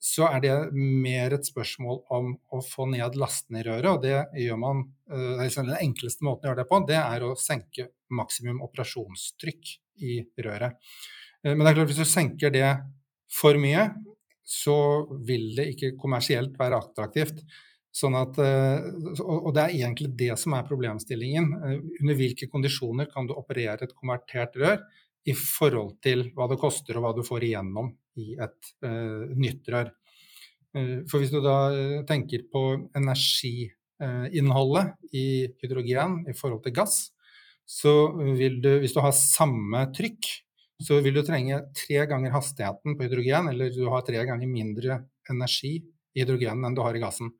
så 0.00 0.30
er 0.32 0.40
det 0.40 0.54
mer 0.72 1.34
et 1.36 1.44
spørsmål 1.44 1.98
om 2.16 2.30
å 2.56 2.62
få 2.64 2.86
ned 2.88 3.18
lasten 3.20 3.58
i 3.60 3.64
røret. 3.66 3.88
Og 3.92 4.04
det 4.04 4.44
gjør 4.46 4.60
man 4.62 4.84
eh, 5.12 5.42
Den 5.44 5.74
enkleste 5.76 6.24
måten 6.24 6.48
å 6.48 6.50
gjøre 6.50 6.62
det 6.62 6.70
på, 6.70 6.78
det 6.88 7.00
er 7.00 7.26
å 7.26 7.34
senke 7.36 7.90
maksimum 8.16 8.62
operasjonstrykk 8.64 9.74
i 10.00 10.16
røret. 10.40 10.80
Men 11.44 11.60
det 11.60 11.70
er 11.70 11.76
klart 11.76 11.92
hvis 11.92 12.00
du 12.00 12.08
senker 12.08 12.52
det 12.52 12.70
for 13.32 13.56
mye, 13.60 13.90
så 14.44 14.76
vil 15.24 15.52
det 15.56 15.68
ikke 15.74 15.92
kommersielt 16.00 16.56
være 16.58 16.80
attraktivt. 16.80 17.44
Sånn 17.94 18.16
at, 18.18 18.36
og 18.40 19.50
det 19.54 19.62
er 19.62 19.76
egentlig 19.76 20.10
det 20.18 20.34
som 20.40 20.54
er 20.56 20.66
problemstillingen. 20.66 21.48
Under 22.00 22.18
hvilke 22.18 22.48
kondisjoner 22.50 23.08
kan 23.10 23.28
du 23.28 23.34
operere 23.36 23.86
et 23.86 23.94
konvertert 23.94 24.58
rør 24.60 24.82
i 25.28 25.36
forhold 25.36 25.96
til 26.02 26.28
hva 26.36 26.48
det 26.50 26.58
koster 26.60 26.98
og 26.98 27.06
hva 27.06 27.14
du 27.16 27.22
får 27.26 27.46
igjennom 27.50 27.92
i 28.18 28.34
et 28.40 28.72
uh, 28.86 29.30
nytt 29.38 29.68
rør. 29.72 29.92
Uh, 30.76 30.98
for 31.10 31.20
hvis 31.20 31.32
du 31.34 31.40
da 31.44 31.58
tenker 32.08 32.46
på 32.50 32.62
energiinnholdet 32.98 35.14
i 35.14 35.26
hydrogen 35.62 36.10
i 36.30 36.36
forhold 36.36 36.62
til 36.66 36.76
gass, 36.80 36.94
så 37.70 37.94
vil 38.38 38.58
du, 38.62 38.72
hvis 38.82 38.94
du 38.96 39.02
har 39.04 39.14
samme 39.14 39.84
trykk, 39.94 40.26
så 40.80 40.96
vil 41.04 41.18
du 41.18 41.22
trenge 41.22 41.60
tre 41.76 42.06
ganger 42.08 42.32
hastigheten 42.34 42.96
på 42.96 43.06
hydrogen, 43.06 43.50
eller 43.52 43.70
du 43.74 43.84
har 43.92 44.02
tre 44.06 44.24
ganger 44.26 44.50
mindre 44.50 45.02
energi 45.30 45.76
i 46.16 46.24
hydrogenen 46.24 46.66
enn 46.66 46.76
du 46.76 46.82
har 46.82 46.96
i 46.96 47.02
gassen. 47.02 47.30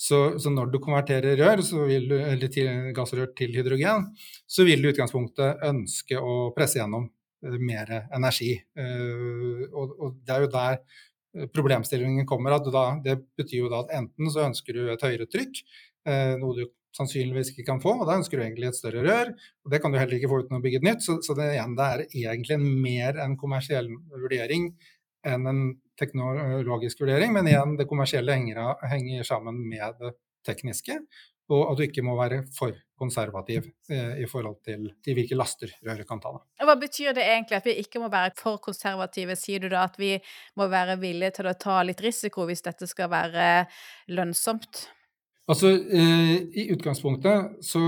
Så, 0.00 0.40
så 0.40 0.48
når 0.48 0.70
du 0.72 0.78
konverterer 0.80 1.36
rør, 1.36 1.60
du, 1.60 2.14
eller 2.16 2.48
til, 2.48 2.68
gassrør 2.96 3.34
til 3.36 3.52
hydrogen, 3.52 4.06
så 4.48 4.64
vil 4.64 4.80
du 4.80 4.88
i 4.88 4.94
utgangspunktet 4.94 5.60
ønske 5.68 6.16
å 6.16 6.54
presse 6.56 6.80
gjennom 6.80 7.10
mer 7.42 7.92
energi. 8.16 8.52
Uh, 8.78 9.64
og, 9.70 9.94
og, 9.96 10.18
det 10.26 10.34
er 10.34 10.44
jo 10.44 10.50
der 10.52 10.76
eh, 10.80 11.46
problemstillingen 11.54 12.26
kommer. 12.28 12.58
at 12.58 12.68
da, 12.72 12.84
Det 13.04 13.16
betyr 13.38 13.64
jo 13.64 13.72
da 13.72 13.84
at 13.86 13.94
enten 14.00 14.30
så 14.32 14.44
ønsker 14.48 14.76
du 14.76 14.90
et 14.90 15.06
høyere 15.06 15.28
trykk, 15.30 15.64
noe 16.40 16.56
du 16.56 16.62
sannsynligvis 16.96 17.52
ikke 17.52 17.66
kan 17.68 17.80
få, 17.82 17.92
og 18.00 18.08
da 18.08 18.16
ønsker 18.18 18.38
du 18.38 18.44
egentlig 18.44 18.70
et 18.70 18.78
større 18.78 19.02
rør. 19.04 19.28
og 19.64 19.72
Det 19.72 19.80
kan 19.82 19.92
du 19.92 19.98
heller 20.00 20.16
ikke 20.16 20.30
få 20.30 20.40
uten 20.42 20.58
å 20.58 20.62
bygge 20.64 20.80
et 20.80 20.86
nytt. 20.88 21.04
Så, 21.04 21.18
så 21.22 21.36
det, 21.38 21.52
igjen, 21.54 21.76
det 21.78 21.86
er 21.86 22.04
egentlig 22.32 22.58
mer 22.62 23.20
en 23.22 23.36
kommersiell 23.40 23.90
vurdering 24.10 24.70
enn 25.28 25.46
en 25.46 25.62
teknologisk 26.00 27.04
vurdering. 27.04 27.34
Men 27.36 27.50
igjen, 27.50 27.76
det 27.78 27.88
kommersielle 27.90 28.34
henger, 28.34 28.80
henger 28.90 29.28
sammen 29.28 29.60
med 29.70 30.00
det 30.00 30.14
tekniske. 30.48 30.98
Og 31.50 31.72
at 31.72 31.80
du 31.80 31.84
ikke 31.86 32.04
må 32.06 32.14
være 32.18 32.44
for 32.54 32.76
konservativ 33.00 33.66
eh, 33.90 34.20
i 34.22 34.28
forhold 34.28 34.60
til, 34.66 34.86
til, 35.02 35.16
hvilke 35.16 35.38
laster 35.38 35.72
røret 35.86 36.06
kan 36.08 36.20
ta. 36.22 36.34
Hva 36.62 36.76
betyr 36.78 37.14
det 37.16 37.24
egentlig 37.24 37.58
at 37.58 37.66
vi 37.66 37.76
ikke 37.82 38.02
må 38.02 38.10
være 38.12 38.34
for 38.38 38.60
konservative? 38.62 39.36
Sier 39.40 39.64
du 39.64 39.70
da 39.72 39.86
at 39.88 39.98
vi 40.00 40.14
må 40.60 40.68
være 40.70 40.98
villige 41.00 41.38
til 41.40 41.50
å 41.50 41.56
ta 41.58 41.80
litt 41.86 42.02
risiko 42.04 42.46
hvis 42.48 42.64
dette 42.66 42.88
skal 42.90 43.10
være 43.12 43.50
lønnsomt? 44.12 44.86
Altså, 45.48 45.70
eh, 45.72 46.34
I 46.62 46.66
utgangspunktet 46.74 47.64
så, 47.64 47.80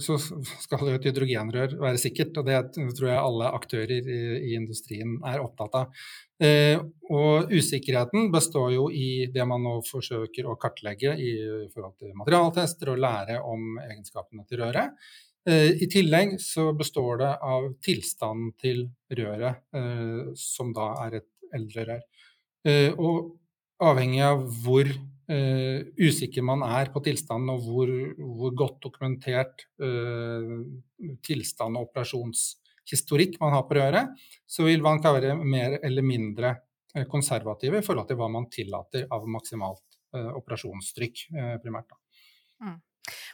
så, 0.00 0.14
skal 0.62 0.92
et 0.94 1.08
hydrogenrør 1.10 1.74
være 1.82 2.00
sikkert, 2.00 2.38
og 2.40 2.46
det 2.48 2.60
tror 2.96 3.10
jeg 3.10 3.18
alle 3.18 3.50
aktører 3.58 3.92
i, 3.98 4.20
i 4.52 4.54
industrien 4.56 5.18
er 5.26 5.42
opptatt 5.42 5.76
av. 5.82 6.06
Eh, 6.40 6.78
og 7.12 7.52
usikkerheten 7.52 8.30
består 8.32 8.72
jo 8.76 8.86
i 8.88 9.26
det 9.34 9.44
man 9.46 9.66
nå 9.66 9.74
forsøker 9.84 10.48
å 10.48 10.56
kartlegge 10.60 11.12
i 11.20 11.34
forhold 11.74 11.98
til 12.00 12.16
materialtester 12.16 12.94
og 12.94 13.04
lære 13.04 13.38
om 13.42 13.76
egenskapene 13.84 14.48
til 14.48 14.64
røret. 14.64 14.96
Eh, 15.44 15.76
I 15.84 15.88
tillegg 15.92 16.38
så 16.40 16.70
består 16.72 17.18
det 17.20 17.32
av 17.44 17.68
tilstanden 17.84 18.54
til 18.60 18.86
røret, 19.12 19.60
eh, 19.76 20.30
som 20.40 20.72
da 20.72 20.94
er 21.04 21.20
et 21.20 21.30
eldre 21.54 21.84
rør. 21.90 22.04
Eh, 22.64 22.92
og 22.96 23.34
avhengig 23.84 24.22
av 24.24 24.46
hvor 24.64 24.88
uh, 25.30 25.80
usikker 26.00 26.44
man 26.46 26.64
er 26.66 26.90
på 26.94 27.02
tilstanden, 27.04 27.52
og 27.54 27.64
hvor, 27.64 27.90
hvor 28.38 28.54
godt 28.58 28.78
dokumentert 28.84 29.66
uh, 29.82 30.60
tilstand 31.24 31.78
og 31.78 31.90
operasjonshistorikk 31.90 33.38
man 33.42 33.56
har 33.56 33.66
på 33.68 33.78
røret, 33.78 34.24
så 34.46 34.66
vil 34.68 34.84
man 34.84 35.02
være 35.04 35.36
mer 35.40 35.78
eller 35.82 36.06
mindre 36.06 36.54
eh, 36.94 37.06
konservative 37.10 37.80
i 37.80 37.84
forhold 37.84 38.08
til 38.08 38.20
hva 38.20 38.30
man 38.32 38.48
tillater 38.52 39.06
av 39.12 39.28
maksimalt 39.28 40.00
uh, 40.16 40.32
operasjonstrykk, 40.38 41.28
primært. 41.64 41.90
Da. 41.90 42.00
Mm. 42.64 42.80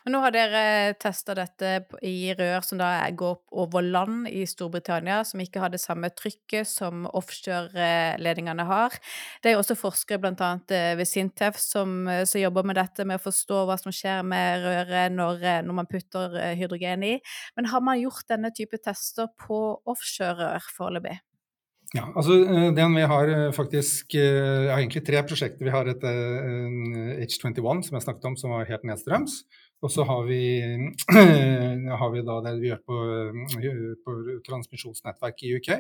Men 0.04 0.14
nå 0.16 0.20
har 0.24 0.34
dere 0.34 0.62
testa 1.00 1.34
dette 1.38 1.72
i 2.06 2.32
rør 2.34 2.64
som 2.66 2.80
da 2.80 2.88
går 3.14 3.36
over 3.62 3.84
land 3.84 4.26
i 4.30 4.42
Storbritannia, 4.48 5.20
som 5.28 5.42
ikke 5.42 5.62
har 5.62 5.72
det 5.72 5.82
samme 5.82 6.10
trykket 6.16 6.68
som 6.68 7.06
offshoreledningene 7.06 8.66
har. 8.66 8.96
Det 9.42 9.50
er 9.50 9.56
jo 9.56 9.62
også 9.62 9.78
forskere 9.78 10.20
bl.a. 10.24 10.50
Eh, 10.74 10.94
ved 10.98 11.08
Sintef 11.08 11.60
som, 11.62 12.02
eh, 12.08 12.24
som, 12.24 12.40
jobber 12.42 12.66
med 12.66 12.80
dette, 12.80 13.06
med 13.06 13.20
å 13.20 13.26
forstå 13.28 13.62
hva 13.68 13.78
som 13.80 13.94
skjer 13.94 14.24
med 14.26 14.66
røret 14.66 15.14
når, 15.14 15.42
eh, 15.44 15.62
når 15.66 15.80
man 15.82 15.90
putter 15.90 16.38
hydrogen 16.58 17.06
i. 17.06 17.16
Men 17.56 17.70
har 17.70 17.84
man 17.84 18.00
gjort 18.00 18.26
denne 18.30 18.50
type 18.56 18.80
tester 18.82 19.30
på 19.38 19.60
offshore-rør 19.86 20.72
foreløpig? 20.74 21.20
Ja, 21.90 22.04
altså 22.14 22.36
DNV 22.76 23.00
har 23.10 23.32
faktisk 23.56 24.14
ja, 24.14 24.76
egentlig 24.76 25.02
tre 25.06 25.24
prosjekter. 25.26 25.64
Vi 25.66 25.72
har 25.74 25.88
et 25.90 26.04
H21 26.06 27.82
som 27.82 27.96
jeg 27.98 28.04
snakket 28.04 28.28
om, 28.30 28.36
som 28.38 28.54
var 28.54 28.68
helt 28.68 28.86
nedstrøms. 28.86 29.40
Og 29.80 29.90
så 29.90 30.04
har 30.04 30.26
har 32.00 32.10
vi 32.12 32.22
da 32.26 32.36
det 32.44 32.54
vi 32.60 32.68
gjør 32.68 32.82
på, 32.86 32.98
på 34.04 34.16
transmisjonsnettverk 34.46 35.42
i 35.46 35.54
UK. 35.56 35.70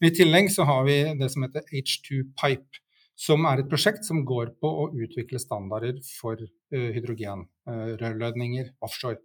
Men 0.00 0.10
I 0.10 0.16
tillegg 0.16 0.50
så 0.52 0.66
har 0.68 0.82
vi 0.88 0.98
det 1.20 1.30
som 1.32 1.46
heter 1.46 1.64
H2 1.70 2.24
Pipe, 2.34 2.82
som 3.14 3.46
er 3.46 3.62
et 3.62 3.70
prosjekt 3.70 4.06
som 4.06 4.24
går 4.26 4.52
på 4.60 4.68
å 4.68 4.88
utvikle 4.92 5.38
standarder 5.38 6.00
for 6.18 6.40
uh, 6.40 6.88
hydrogenrørledninger 6.96 8.68
uh, 8.72 8.74
offshore. 8.86 9.20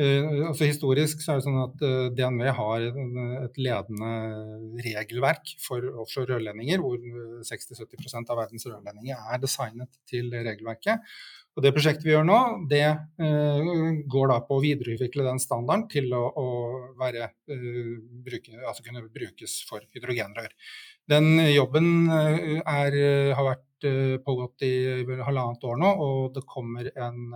Uh, 0.00 0.48
altså 0.48 0.70
historisk 0.70 1.20
så 1.20 1.34
er 1.34 1.40
det 1.40 1.46
sånn 1.46 1.60
at 1.62 1.86
DNV 2.16 2.44
har 2.58 2.86
et 3.44 3.60
ledende 3.60 4.12
regelverk 4.86 5.56
for 5.62 5.84
offshore 6.04 6.32
rørledninger, 6.34 6.80
hvor 6.80 6.96
60-70% 7.46 8.32
av 8.32 8.40
verdens 8.40 8.68
rørledninger 8.70 9.32
er 9.34 9.42
designet 9.44 10.00
til 10.08 10.32
regelverket. 10.32 11.04
Og 11.56 11.64
Det 11.64 11.72
prosjektet 11.72 12.04
vi 12.04 12.12
gjør 12.12 12.26
nå, 12.28 12.38
det 12.68 12.84
uh, 12.84 13.68
går 14.12 14.26
da 14.28 14.42
på 14.44 14.58
å 14.58 14.62
videreutvikle 14.64 15.24
den 15.24 15.38
standarden 15.40 15.86
til 15.88 16.10
å, 16.12 16.26
å 16.36 16.48
være, 17.00 17.30
uh, 17.48 17.94
bruke, 18.26 18.58
altså 18.60 18.84
kunne 18.84 19.06
brukes 19.08 19.62
for 19.64 19.86
hydrogenrør. 19.96 20.52
Den 21.08 21.40
jobben 21.48 22.10
uh, 22.12 22.60
er, 22.60 22.98
har 23.38 23.48
vært 23.54 23.64
pågått 24.24 24.64
i 24.64 24.74
halvannet 25.04 25.64
år 25.68 25.80
nå, 25.80 25.88
og 26.00 26.20
det 26.32 26.42
kommer 26.48 26.88
en 26.96 27.34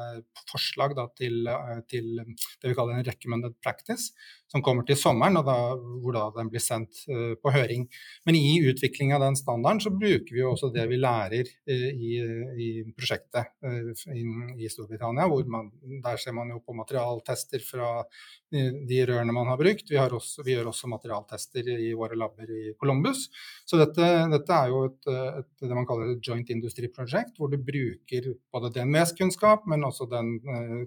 forslag 0.49 0.95
da, 0.97 1.05
til, 1.13 1.45
til, 1.93 2.15
det 2.17 2.71
vi 2.71 2.77
kaller 2.79 2.97
en 2.97 3.05
recommended 3.05 3.59
practice, 3.61 4.09
som 4.51 4.63
kommer 4.67 4.87
til 4.87 4.99
sommeren, 4.99 5.39
da, 5.47 5.57
hvor 6.03 6.17
da 6.17 6.25
den 6.35 6.51
blir 6.51 6.63
sendt 6.63 7.05
uh, 7.11 7.35
på 7.39 7.53
høring. 7.55 7.87
Men 8.27 8.39
i 8.39 8.59
utvikling 8.71 9.15
av 9.15 9.23
den 9.23 9.39
standarden 9.39 9.83
så 9.85 9.93
bruker 9.95 10.35
vi 10.35 10.43
jo 10.43 10.51
også 10.55 10.73
det 10.75 10.89
vi 10.91 10.99
lærer 10.99 11.47
uh, 11.47 11.91
i, 11.91 12.17
i, 12.67 12.71
prosjektet 12.97 13.53
i, 14.11 14.25
i, 14.59 14.71
Storbritannia. 14.71 15.29
hvor 15.31 15.47
man, 15.51 15.71
Der 16.03 16.19
ser 16.19 16.35
man 16.35 16.51
jo 16.51 16.59
på 16.65 16.75
materialtester 16.75 17.63
fra 17.63 17.93
de 18.51 18.99
rørene 19.07 19.35
man 19.35 19.47
har 19.47 19.59
brukt. 19.61 19.91
Vi, 19.91 19.99
har 19.99 20.11
også, 20.15 20.43
vi 20.43 20.57
gjør 20.57 20.73
også 20.73 20.91
materialtester 20.91 21.71
i 21.77 21.93
våre 21.95 22.19
labber 22.19 22.51
i 22.51 22.75
Columbus. 22.81 23.29
Så 23.69 23.79
dette, 23.79 24.09
dette 24.33 24.57
er 24.57 24.73
jo 24.73 24.83
et, 24.89 25.11
et, 25.11 25.51
det 25.63 25.77
man 25.77 25.87
kaller 25.87 26.17
et 26.17 26.27
joint 26.27 26.51
industry 26.51 26.91
project, 26.91 27.39
hvor 27.39 27.53
du 27.53 27.59
bruker 27.63 28.33
både 28.51 28.73
DNVs 28.75 29.15
kunnskap, 29.19 29.67
men 29.71 29.87
også 29.87 30.09
den 30.11 30.35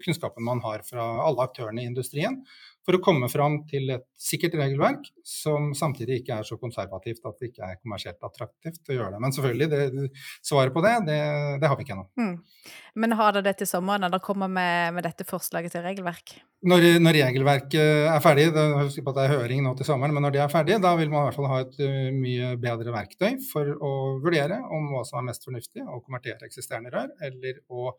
kunnskapen 0.03 0.43
man 0.43 0.59
har 0.65 0.83
fra 0.87 1.07
alle 1.23 1.47
aktørene 1.47 1.85
i 1.85 1.87
industrien 1.87 2.41
for 2.83 2.97
å 2.97 3.01
komme 3.03 3.29
fram 3.31 3.61
til 3.69 3.91
et 3.95 4.03
sikkert 4.19 4.57
regelverk 4.59 5.05
som 5.27 5.69
samtidig 5.77 6.19
ikke 6.19 6.39
er 6.41 6.47
så 6.47 6.57
konservativt 6.59 7.23
at 7.27 7.37
det 7.39 7.51
ikke 7.51 7.67
er 7.67 7.77
kommersielt 7.79 8.25
attraktivt 8.27 8.91
å 8.91 8.97
gjøre 8.97 9.13
det. 9.15 9.21
Men 9.23 9.35
selvfølgelig, 9.35 9.67
det, 9.71 10.07
svaret 10.43 10.75
på 10.75 10.83
det, 10.83 10.93
det, 11.07 11.19
det, 11.61 11.69
har 11.69 11.79
vi 11.79 11.85
ikke 11.85 11.95
ennå. 11.95 12.07
Mm. 12.19 12.73
Men 12.99 13.15
har 13.19 13.35
dere 13.35 13.47
det 13.47 13.55
til 13.61 13.69
sommeren, 13.69 14.03
når 14.03 14.15
dere 14.15 14.25
kommer 14.25 14.51
med, 14.51 14.97
med, 14.97 15.07
dette 15.07 15.27
forslaget 15.27 15.75
til 15.75 15.85
regelverk? 15.85 16.35
Når, 16.67 16.87
når 17.03 17.17
regelverket 17.19 18.09
er 18.11 18.23
ferdig, 18.23 18.49
det, 18.55 18.65
husk 18.81 18.99
på 19.03 19.13
at 19.13 19.19
det 19.19 19.27
er 19.27 19.35
høring 19.37 19.63
nå 19.63 19.73
til 19.79 19.87
sommeren, 19.87 20.15
men 20.15 20.27
når 20.27 20.35
det 20.35 20.43
er 20.43 20.51
ferdig, 20.51 20.79
da 20.83 20.91
vil 20.99 21.11
man 21.11 21.23
i 21.23 21.29
hvert 21.29 21.39
fall 21.39 21.51
ha 21.51 21.61
et 21.63 21.79
uh, 21.83 22.09
mye 22.15 22.51
bedre 22.63 22.95
verktøy 22.95 23.39
for 23.47 23.71
å 23.79 23.93
vurdere 24.23 24.59
om 24.75 24.91
hva 24.91 25.05
som 25.07 25.21
er 25.21 25.29
mest 25.31 25.47
fornuftig, 25.47 25.87
å 25.87 26.03
konvertere 26.03 26.51
eksisterende 26.51 26.91
rør 26.91 27.15
eller 27.23 27.63
å, 27.71 27.93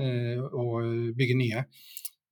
uh, 0.00 0.40
å 0.40 0.66
bygge 1.20 1.38
nye. 1.40 1.66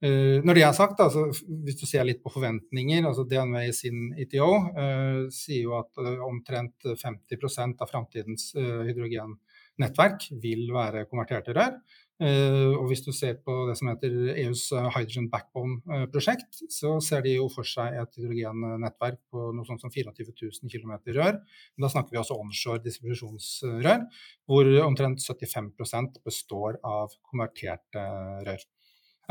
Uh, 0.00 0.40
når 0.40 0.56
det 0.56 0.62
er 0.64 0.72
sagt, 0.72 1.00
altså, 1.04 1.26
hvis 1.64 1.76
du 1.76 1.84
ser 1.84 2.06
litt 2.08 2.22
på 2.24 2.32
forventninger, 2.32 3.04
altså 3.04 3.26
DNV 3.28 3.66
sin 3.76 4.06
ITO 4.16 4.48
uh, 4.72 5.26
sier 5.28 5.66
jo 5.66 5.74
at 5.76 6.00
uh, 6.00 6.22
omtrent 6.24 6.88
50% 6.88 7.84
av 7.84 7.90
framtidens 7.90 8.54
hydrogennettverk 8.56 10.30
vil 10.40 10.70
være 10.72 11.04
konverterte 11.10 11.56
rør. 11.56 11.76
og 12.20 12.82
hvis 12.90 13.00
du 13.00 13.12
ser 13.16 13.38
på 13.40 13.52
det 13.68 13.78
som 13.78 13.88
heter 13.88 14.12
EUs 14.42 14.66
Hydrogen 14.92 15.30
Backbone-prosjekt, 15.32 16.58
så 16.68 16.98
ser 17.00 17.22
de 17.24 17.32
jo 17.38 17.46
for 17.48 17.64
seg 17.64 17.96
et 17.96 18.18
hydrogennettverk 18.20 19.22
på 19.32 19.46
noe 19.56 19.64
sånt 19.64 19.80
som 19.80 19.92
24 19.92 20.34
000 20.36 20.68
km 20.68 20.92
rør. 21.16 21.40
Men 21.40 21.86
Da 21.86 21.92
snakker 21.94 22.12
vi 22.12 22.20
også 22.20 22.36
onshore 22.36 22.84
distribusjonsrør, 22.84 24.04
hvor 24.44 24.68
omtrent 24.84 25.24
75% 25.24 26.20
består 26.24 26.76
av 26.84 27.16
konverterte 27.32 28.04
rør. 28.48 28.68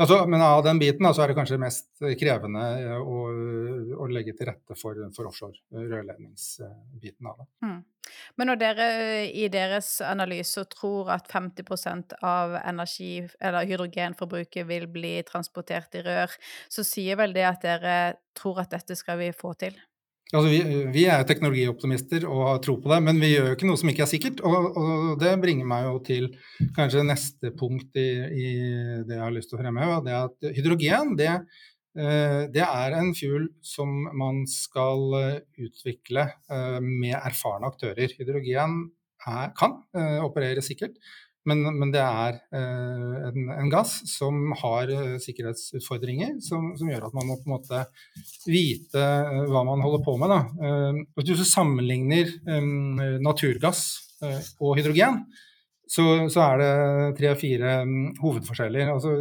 Altså, 0.00 0.22
men 0.26 0.40
av 0.40 0.62
den 0.64 0.78
biten 0.80 1.04
da, 1.04 1.12
så 1.12 1.24
er 1.24 1.30
det 1.30 1.36
kanskje 1.36 1.60
mest 1.60 2.04
krevende 2.20 2.62
å, 2.96 3.18
å 4.00 4.06
legge 4.08 4.32
til 4.36 4.48
rette 4.48 4.76
for, 4.78 4.96
for 5.12 5.28
offshore 5.28 5.60
rørledningsbiten 5.76 7.28
av 7.28 7.42
det. 7.42 7.48
Mm. 7.66 7.80
Men 8.40 8.50
når 8.50 8.60
dere 8.62 8.86
i 9.28 9.44
deres 9.52 9.90
analyser 10.04 10.64
tror 10.72 11.12
at 11.12 11.28
50% 11.30 12.16
av 12.26 12.56
energi, 12.62 13.12
eller 13.38 13.68
hydrogenforbruket 13.68 14.66
vil 14.70 14.88
bli 14.90 15.18
transportert 15.28 16.00
i 16.00 16.04
rør, 16.06 16.32
så 16.72 16.86
sier 16.86 17.20
vel 17.20 17.36
det 17.36 17.46
at 17.50 17.62
dere 17.66 18.00
tror 18.36 18.64
at 18.64 18.72
dette 18.72 18.96
skal 18.98 19.20
vi 19.20 19.30
få 19.36 19.52
til? 19.60 19.76
Altså, 20.30 20.46
vi, 20.46 20.58
vi, 20.94 21.04
er 21.10 21.24
teknologioptimister 21.26 22.22
og 22.28 22.44
har 22.46 22.60
tro 22.62 22.76
på 22.78 22.90
det, 22.92 23.00
men 23.02 23.18
vi 23.18 23.32
gjør 23.32 23.48
jo 23.48 23.56
ikke 23.56 23.66
noe 23.66 23.80
som 23.80 23.90
ikke 23.90 24.04
er 24.04 24.10
sikkert. 24.12 24.42
Og, 24.46 24.76
og 24.78 25.16
det 25.18 25.32
bringer 25.42 25.66
meg 25.66 25.88
jo 25.88 25.96
til 26.06 26.28
kanskje 26.76 27.02
neste 27.06 27.50
punkt 27.58 27.98
i, 27.98 28.06
i 28.30 28.52
det 29.08 29.16
jeg 29.16 29.24
har 29.24 29.34
lyst 29.34 29.50
til 29.50 29.58
å 29.58 29.62
fremheve. 29.64 29.98
Det 30.06 30.14
er 30.14 30.28
at 30.28 30.54
hydrogen 30.60 31.16
det, 31.18 31.32
eh, 31.98 32.44
det, 32.54 32.62
er 32.62 32.96
en 33.00 33.10
fuel 33.18 33.48
som 33.66 33.90
man 34.20 34.44
skal 34.50 35.18
eh, 35.18 35.34
utvikle 35.66 36.28
eh, 36.30 36.78
med 36.78 37.16
erfarne 37.18 37.72
aktører. 37.72 38.14
Hydrogen 38.20 38.84
er, 39.26 39.50
kan 39.58 39.80
operere 40.24 40.62
sikkert, 40.64 40.94
men, 41.48 41.62
men 41.78 41.92
det 41.92 42.00
er 42.04 42.36
eh, 42.52 43.28
en, 43.30 43.46
en, 43.54 43.68
gass 43.72 43.94
som 44.10 44.52
har 44.60 44.90
eh, 44.92 45.14
sikkerhetsutfordringer, 45.22 46.34
som, 46.44 46.74
som, 46.76 46.90
gjør 46.90 47.06
at 47.08 47.16
man 47.16 47.30
må 47.30 47.38
på 47.40 47.48
en 47.48 47.54
måte 47.54 47.84
vite 48.44 49.00
eh, 49.00 49.44
hva 49.48 49.62
man 49.64 49.80
holder 49.84 50.04
på 50.04 50.16
med. 50.20 50.34
Da. 50.34 50.40
Hvis 51.16 51.40
du 51.40 51.46
sammenligner 51.48 52.34
naturgass 53.24 53.84
og 54.60 54.76
hydrogen, 54.76 55.22
så, 55.90 56.04
så 56.30 56.42
er 56.44 56.60
det 56.60 56.74
tre-fire 57.18 57.80
um, 57.82 58.12
hovedforskjeller. 58.20 58.92
Altså, 58.92 59.16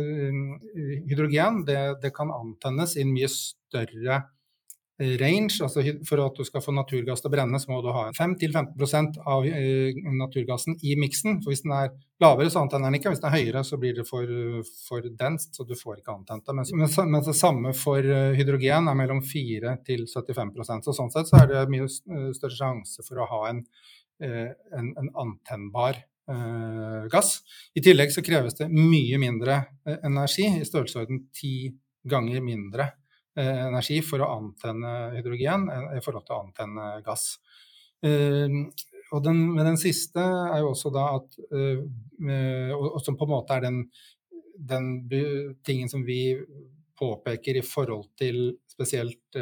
hydrogen 1.10 1.64
det, 1.66 1.80
det, 2.04 2.12
kan 2.14 2.30
antennes 2.36 2.94
i 2.98 3.02
en 3.02 3.16
mye 3.16 3.32
større 3.32 4.20
range. 5.00 5.62
altså 5.64 5.84
For 6.08 6.22
at 6.24 6.38
du 6.38 6.46
skal 6.48 6.64
få 6.64 6.74
naturgass 6.76 7.24
til 7.24 7.30
å 7.30 7.34
brenne, 7.34 7.60
så 7.62 7.72
må 7.72 7.80
du 7.84 7.90
ha 7.96 8.10
5-15% 8.16 9.20
av 9.24 9.48
eh, 9.48 9.96
naturgassen 10.20 10.78
i 10.84 10.96
miksen. 11.00 11.40
For 11.44 11.54
hvis 11.54 11.64
den 11.64 11.76
er 11.76 11.94
lavere, 12.22 12.52
så 12.52 12.64
antenner 12.64 12.90
den 12.90 13.00
ikke. 13.00 13.14
Hvis 13.14 13.24
den 13.24 13.30
er 13.32 13.38
høyere, 13.38 13.64
så 13.68 13.80
blir 13.82 13.96
det 13.96 14.06
for, 14.10 14.28
for 14.88 15.08
denst, 15.22 15.56
så 15.56 15.66
du 15.68 15.76
får 15.80 16.02
ikke 16.02 16.18
antent 16.18 16.46
det. 16.46 16.58
Mens, 16.60 16.74
mens, 17.00 17.30
det 17.30 17.38
samme 17.40 17.74
for 17.78 18.04
eh, 18.04 18.36
hydrogen 18.40 18.92
er 18.92 19.00
mellom 19.00 19.24
4 19.26 19.78
til 19.88 20.06
75% 20.10 20.88
Så 20.88 20.96
sånn 20.98 21.12
sett 21.16 21.32
så 21.32 21.44
er 21.44 21.52
det 21.54 21.66
mye 21.72 21.88
eh, 21.88 22.30
større 22.36 22.58
sjanse 22.58 23.06
for 23.08 23.24
å 23.24 23.30
ha 23.30 23.44
en, 23.54 23.66
en, 24.20 24.96
en 25.00 25.14
antennbar 25.16 26.04
gass. 27.10 27.40
I 27.74 27.82
tillegg 27.82 28.12
så 28.14 28.22
kreves 28.22 28.54
det 28.60 28.68
mye 28.70 29.18
mindre 29.18 29.56
energi, 30.06 30.44
i 30.60 30.68
størrelsesorden 30.68 31.24
ti 31.34 31.72
ganger 32.06 32.44
mindre 32.46 32.86
Eh, 32.86 33.09
energi 33.38 34.00
for 34.06 34.24
å 34.24 34.32
antenne 34.38 34.94
hydrogen 35.18 35.68
i 35.96 36.02
forhold 36.04 36.26
til 36.28 36.36
å 36.36 36.44
antenne 36.46 36.88
gass. 37.06 37.36
Eh, 38.06 38.48
og 39.10 39.24
den, 39.26 39.42
men 39.56 39.72
den 39.72 39.80
siste 39.82 40.22
er 40.22 40.62
jo 40.62 40.72
også 40.72 40.92
da 40.94 41.06
at 41.18 41.34
eh, 41.52 41.80
Og 42.76 43.00
som 43.04 43.18
på 43.18 43.26
en 43.26 43.32
måte 43.32 43.56
er 43.56 43.66
den, 43.66 43.80
den 44.54 44.90
tingen 45.66 45.90
som 45.92 46.04
vi 46.06 46.38
påpeker 47.00 47.58
i 47.58 47.66
forhold 47.66 48.10
til 48.20 48.58
spesielt 48.68 49.38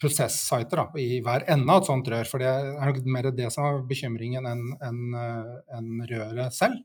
prosessiter 0.00 0.82
i 1.00 1.20
hver 1.24 1.44
ende 1.50 1.72
av 1.72 1.82
et 1.82 1.88
sånt 1.88 2.08
rør. 2.10 2.28
For 2.28 2.42
det 2.42 2.50
er 2.50 2.90
nok 2.90 3.00
mer 3.16 3.30
det 3.36 3.50
som 3.54 3.66
er 3.68 3.82
bekymringen 3.88 4.46
enn 4.50 4.64
en, 4.84 5.00
en 5.78 5.90
røret 6.10 6.56
selv. 6.56 6.80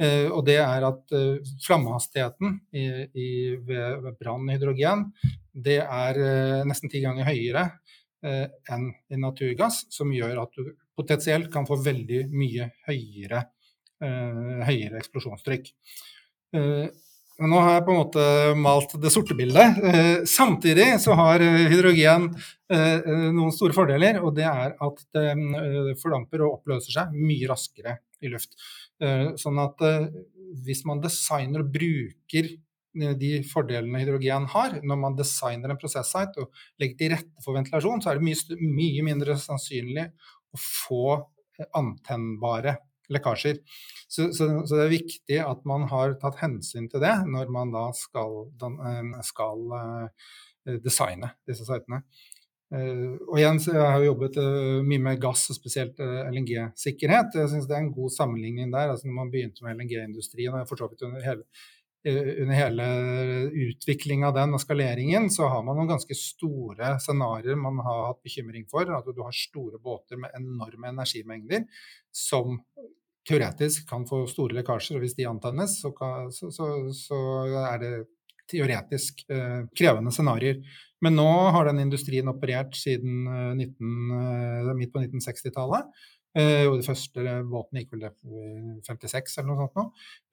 Eh, 0.00 0.26
og 0.28 0.44
det 0.48 0.58
er 0.62 0.86
at 0.88 1.14
eh, 1.14 1.54
flammehastigheten 1.64 2.58
i, 2.74 2.84
i, 3.14 3.30
ved, 3.62 4.00
ved 4.04 4.18
brann 4.20 4.50
hydrogen 4.50 5.08
det 5.54 5.80
er 5.82 6.18
eh, 6.18 6.62
nesten 6.66 6.90
ti 6.90 7.02
ganger 7.04 7.28
høyere 7.28 7.68
eh, 8.26 8.46
enn 8.74 8.88
i 9.12 9.20
naturgass, 9.20 9.84
som 9.94 10.12
gjør 10.14 10.42
at 10.42 10.58
du 10.58 10.72
potensielt 10.94 11.50
kan 11.52 11.66
få 11.66 11.78
veldig 11.82 12.24
mye 12.34 12.68
høyere, 12.88 13.44
eh, 14.02 14.60
høyere 14.66 15.00
eksplosjonstrykk. 15.02 15.72
Eh, 17.40 17.46
nå 17.50 17.60
har 17.60 17.76
jeg 17.76 17.84
på 17.86 17.94
en 17.94 18.00
måte 18.00 18.24
malt 18.58 18.94
det 19.02 19.12
sorte 19.12 19.36
bildet. 19.38 19.78
Eh, 19.82 20.24
samtidig 20.28 20.94
så 21.02 21.16
har 21.18 21.42
eh, 21.42 21.66
hydrogen 21.72 22.28
eh, 22.72 23.08
noen 23.34 23.54
store 23.54 23.76
fordeler, 23.76 24.20
og 24.22 24.34
det 24.36 24.46
er 24.48 24.76
at 24.78 25.02
det 25.14 25.96
fordamper 26.02 26.44
og 26.44 26.60
oppløser 26.60 26.94
seg 27.00 27.16
mye 27.16 27.50
raskere 27.50 27.98
i 28.24 28.30
luft. 28.32 28.54
Sånn 29.36 29.58
at 29.58 29.82
hvis 30.64 30.84
man 30.88 31.00
designer 31.02 31.64
og 31.64 31.72
bruker 31.74 32.46
de 32.94 33.30
fordelene 33.50 34.00
hydrogen 34.00 34.46
har, 34.52 34.78
når 34.86 35.00
man 35.02 35.16
designer 35.18 35.74
en 35.74 35.80
prosessite 35.80 36.40
og 36.40 36.62
legger 36.80 36.96
til 37.00 37.12
rette 37.12 37.44
for 37.44 37.58
ventilasjon, 37.58 38.00
så 38.00 38.12
er 38.12 38.20
det 38.20 38.28
mye, 38.30 38.58
mye 38.78 39.04
mindre 39.04 39.36
sannsynlig 39.42 40.06
å 40.54 40.62
få 40.62 41.18
antennbare 41.74 42.78
lekkasjer. 43.12 43.60
Så, 44.08 44.28
så, 44.36 44.48
så, 44.66 44.76
det 44.76 44.84
er 44.84 44.92
viktig 44.92 45.40
at 45.42 45.64
man 45.68 45.88
har 45.90 46.16
tatt 46.20 46.38
hensyn 46.42 46.86
til 46.92 47.02
det 47.02 47.14
når 47.26 47.50
man 47.52 47.72
da 47.74 47.88
skal, 47.96 48.44
eh, 48.62 49.16
skal 49.26 49.64
uh, 49.74 50.76
designe 50.84 51.34
disse 51.48 51.66
sitene. 51.66 52.04
Uh, 52.74 53.20
og 53.28 53.38
igjen, 53.38 53.60
så 53.62 53.74
Jeg 53.76 53.94
har 53.96 54.04
jobbet 54.06 54.38
uh, 54.40 54.80
mye 54.86 55.02
med 55.02 55.22
gass, 55.22 55.46
og 55.52 55.58
spesielt 55.58 56.00
LNG-sikkerhet. 56.00 57.38
Jeg 57.40 57.52
synes 57.52 57.68
Det 57.70 57.76
er 57.76 57.84
en 57.84 57.96
god 57.96 58.12
sammenligning 58.14 58.72
der. 58.72 58.92
altså 58.92 59.08
når 59.08 59.18
man 59.20 59.32
begynte 59.32 59.64
med 59.66 59.80
LNG-industrien, 59.80 60.54
og 60.54 60.68
for 60.68 60.80
så 60.80 60.90
vidt 60.90 61.06
under 61.08 61.24
hele, 61.24 61.48
under 62.04 62.54
hele 62.54 62.86
utviklinga 63.48 64.28
av 64.28 64.34
den 64.36 64.56
og 64.56 64.60
skaleringen, 64.60 65.30
så 65.32 65.48
har 65.48 65.62
man 65.64 65.78
noen 65.78 65.94
ganske 65.94 66.16
store 66.18 66.94
scenarioer 67.00 67.56
man 67.60 67.80
har 67.84 68.02
hatt 68.10 68.20
bekymring 68.26 68.66
for. 68.70 68.90
At 68.92 69.08
du 69.08 69.22
har 69.24 69.36
store 69.36 69.80
båter 69.80 70.20
med 70.20 70.34
enorme 70.36 70.92
energimengder 70.92 71.64
som 72.14 72.60
teoretisk 73.28 73.88
kan 73.88 74.04
få 74.08 74.24
store 74.28 74.58
lekkasjer, 74.58 74.98
og 74.98 75.04
hvis 75.04 75.16
de 75.16 75.28
antennes, 75.28 75.78
så, 75.80 75.94
kan, 75.96 76.28
så, 76.34 76.50
så, 76.52 76.68
så 76.92 77.20
er 77.70 77.80
det 77.80 77.94
teoretisk 78.50 79.24
eh, 79.32 79.62
krevende 79.76 80.12
scenarioer. 80.12 80.60
Men 81.04 81.16
nå 81.18 81.28
har 81.52 81.68
den 81.68 81.82
industrien 81.84 82.28
operert 82.30 82.76
siden 82.78 83.24
eh, 83.28 83.54
19, 83.56 83.94
eh, 84.18 84.74
midt 84.76 84.92
på 84.92 85.02
1960-tallet. 85.02 86.04
Eh, 86.34 86.66
og 86.66 86.80
det 86.80 86.86
første 86.86 87.36
båten 87.50 87.80
gikk 87.80 87.94
vel 87.94 88.06
56 88.86 89.38
eller 89.38 89.50
noe 89.50 89.64
sånt 89.64 89.78
nå. 89.78 89.84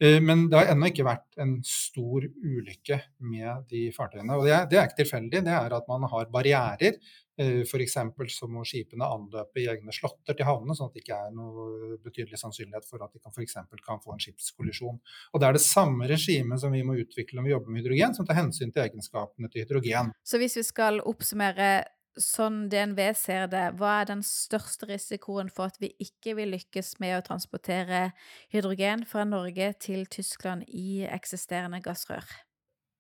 Eh, 0.02 0.20
men 0.24 0.48
det 0.50 0.60
har 0.60 0.72
ennå 0.74 0.92
ikke 0.92 1.08
vært 1.08 1.42
en 1.44 1.58
stor 1.68 2.26
ulykke 2.26 3.02
med 3.32 3.68
de 3.72 3.88
fartøyene. 3.96 4.38
Og 4.38 4.48
det 4.48 4.56
er, 4.58 4.70
det 4.72 4.80
er 4.80 4.90
ikke 4.90 5.04
tilfeldig, 5.04 5.44
det 5.48 5.58
er 5.58 5.78
at 5.78 5.92
man 5.92 6.08
har 6.12 6.32
barrierer 6.34 6.98
Eh, 7.42 7.62
F.eks. 7.62 7.96
så 8.36 8.48
må 8.52 8.64
skipene 8.68 9.08
anløpe 9.08 9.62
i 9.62 9.68
egne 9.72 9.94
slåtter 9.96 10.36
til 10.38 10.46
havnene, 10.46 10.76
sånn 10.78 10.92
at 10.92 10.98
det 10.98 11.04
ikke 11.06 11.20
er 11.28 11.32
noe 11.36 11.96
betydelig 12.04 12.40
sannsynlighet 12.42 12.88
for 12.88 13.02
at 13.06 13.14
de 13.16 13.22
kan, 13.22 13.34
for 13.34 13.86
kan 13.86 14.02
få 14.04 14.16
en 14.16 14.22
skipskollisjon. 14.22 15.00
Og 15.32 15.42
Det 15.42 15.48
er 15.48 15.58
det 15.58 15.64
samme 15.64 16.10
regimet 16.12 16.62
som 16.62 16.76
vi 16.76 16.84
må 16.86 16.98
utvikle 17.02 17.40
når 17.40 17.48
vi 17.48 17.54
jobber 17.56 17.74
med 17.74 17.82
hydrogen, 17.82 18.18
som 18.18 18.28
tar 18.28 18.38
hensyn 18.42 18.74
til 18.74 18.84
egenskapene 18.84 19.50
til 19.50 19.66
hydrogen. 19.66 20.12
Så 20.24 20.42
hvis 20.42 20.60
vi 20.60 20.66
skal 20.68 21.02
oppsummere 21.02 21.72
sånn 22.20 22.66
DNV 22.72 23.00
ser 23.16 23.48
det, 23.52 23.64
hva 23.80 24.02
er 24.02 24.10
den 24.10 24.22
største 24.26 24.90
risikoen 24.90 25.52
for 25.54 25.72
at 25.72 25.80
vi 25.82 25.94
ikke 26.04 26.36
vil 26.40 26.54
lykkes 26.56 26.98
med 27.04 27.18
å 27.18 27.26
transportere 27.26 28.10
hydrogen 28.54 29.06
fra 29.08 29.26
Norge 29.28 29.72
til 29.80 30.08
Tyskland 30.12 30.68
i 30.68 31.04
eksisterende 31.08 31.82
gassrør? 31.84 32.26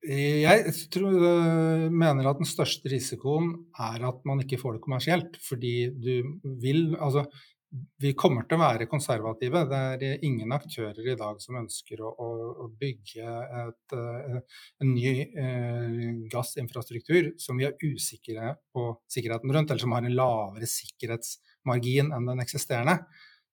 Jeg 0.01 0.73
tror, 0.89 1.13
øh, 1.13 1.91
mener 1.93 2.25
at 2.25 2.39
den 2.39 2.49
største 2.49 2.89
risikoen 2.89 3.51
er 3.77 4.01
at 4.07 4.23
man 4.25 4.41
ikke 4.41 4.57
får 4.57 4.77
det 4.77 4.81
kommersielt. 4.81 5.37
Fordi 5.45 5.91
du 5.93 6.39
vil 6.61 6.95
Altså, 6.97 7.27
vi 7.71 8.11
kommer 8.19 8.43
til 8.47 8.57
å 8.57 8.61
være 8.65 8.87
konservative. 8.91 9.63
Det 9.69 10.07
er 10.09 10.25
ingen 10.27 10.51
aktører 10.51 11.05
i 11.07 11.15
dag 11.19 11.39
som 11.39 11.59
ønsker 11.61 12.01
å, 12.03 12.09
å, 12.11 12.67
bygge 12.79 13.35
et, 13.61 13.95
øh, 13.95 14.39
en 14.83 14.91
ny 14.91 15.13
eh, 15.23 16.09
gassinfrastruktur 16.31 17.31
som 17.39 17.61
vi 17.61 17.69
er 17.69 17.77
usikre 17.79 18.55
på 18.75 18.87
sikkerheten 19.11 19.53
rundt, 19.55 19.71
eller 19.71 19.83
som 19.85 19.95
har 19.95 20.07
en 20.07 20.17
lavere 20.17 20.67
sikkerhetsmargin 20.67 22.11
enn 22.11 22.27
den 22.33 22.43
eksisterende. 22.43 22.97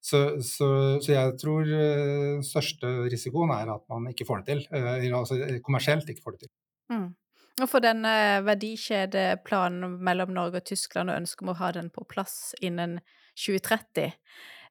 Så, 0.03 0.25
så, 0.47 0.67
så, 1.03 1.13
jeg 1.13 1.39
tror 1.39 1.67
den 1.67 2.45
største 2.47 2.91
risikoen 3.11 3.51
er 3.55 3.71
at 3.75 3.87
man 3.91 4.11
ikke 4.11 4.27
får 4.27 4.43
det 4.43 4.59
til. 4.59 5.15
Altså 5.15 5.39
kommersielt 5.67 6.11
ikke 6.11 6.25
får 6.27 6.37
det 6.37 6.47
til. 6.47 6.53
Mm. 6.95 7.09
Og 7.59 7.67
for 7.67 7.83
den 7.83 8.07
verdikjedeplanen 8.47 9.97
mellom 10.07 10.31
Norge 10.31 10.63
og 10.63 10.69
Tyskland 10.71 11.11
og 11.11 11.19
ønsket 11.19 11.43
om 11.43 11.51
å 11.51 11.59
ha 11.59 11.73
den 11.75 11.91
på 11.91 12.07
plass 12.07 12.53
innen 12.63 13.01
2030, 13.01 13.25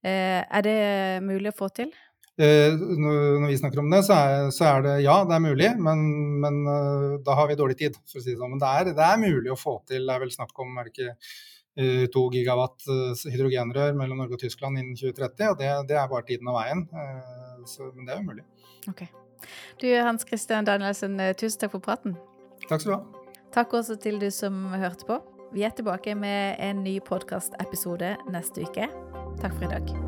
er 0.07 0.63
det 0.63 0.78
mulig 1.26 1.51
å 1.51 1.57
få 1.57 1.68
til? 1.74 1.89
Når 2.38 3.47
vi 3.49 3.57
snakker 3.57 3.82
om 3.82 3.89
det, 3.89 4.03
så 4.05 4.13
er, 4.13 4.49
så 4.53 4.68
er, 4.70 4.84
det 4.86 4.95
ja, 5.01 5.15
det 5.26 5.34
er 5.36 5.41
mulig, 5.41 5.72
men, 5.82 6.03
men 6.43 6.59
da 7.26 7.38
har 7.39 7.49
vi 7.49 7.57
dårlig 7.57 7.80
tid, 7.80 7.97
for 8.05 8.22
å 8.22 8.24
si 8.24 8.30
det 8.30 8.38
sånn. 8.38 8.53
Men 8.53 8.61
det 8.61 8.70
er, 8.70 8.91
det 8.99 9.07
er 9.07 9.24
mulig 9.24 9.51
å 9.51 9.57
få 9.57 9.80
til. 9.89 10.05
Det 10.05 10.13
er 10.13 10.22
vel 10.22 10.36
snakk 10.36 10.53
om 10.61 10.78
er 10.78 10.88
det 10.88 10.93
ikke 10.93 11.15
Eh, 11.78 12.07
to 12.09 12.24
gigawatt 12.34 12.88
eh, 12.89 13.32
hydrogenrør 13.36 13.93
mellom 13.99 14.18
Norge 14.24 14.34
og 14.34 14.41
Tyskland 14.41 14.80
innen 14.82 14.97
2030. 14.97 15.51
Og 15.51 15.59
det, 15.59 15.70
det 15.91 15.99
er 16.01 16.09
bare 16.09 16.26
tiden 16.26 16.49
og 16.49 16.57
veien. 16.57 16.88
Eh, 16.89 17.61
så, 17.70 17.91
men 17.93 18.07
det 18.07 18.15
er 18.15 18.24
jo 18.24 18.30
mulig. 18.32 18.45
Okay. 18.89 19.11
Du 19.78 19.86
Hans 20.01 20.26
Christian 20.26 20.65
Danielsen, 20.65 21.20
eh, 21.22 21.36
tusen 21.38 21.61
takk 21.61 21.76
for 21.78 21.86
praten. 21.86 22.18
Takk 22.65 22.82
skal 22.82 22.95
du 22.95 22.97
ha. 22.97 23.28
Takk 23.53 23.78
også 23.78 24.01
til 24.01 24.18
du 24.22 24.32
som 24.34 24.65
hørte 24.74 25.05
på. 25.05 25.22
Vi 25.54 25.64
er 25.64 25.70
tilbake 25.70 26.16
med 26.16 26.56
en 26.60 26.84
ny 26.84 27.00
podkastepisode 27.08 28.16
neste 28.34 28.68
uke. 28.68 28.91
Takk 29.41 29.56
for 29.56 29.70
i 29.70 29.74
dag. 29.78 30.07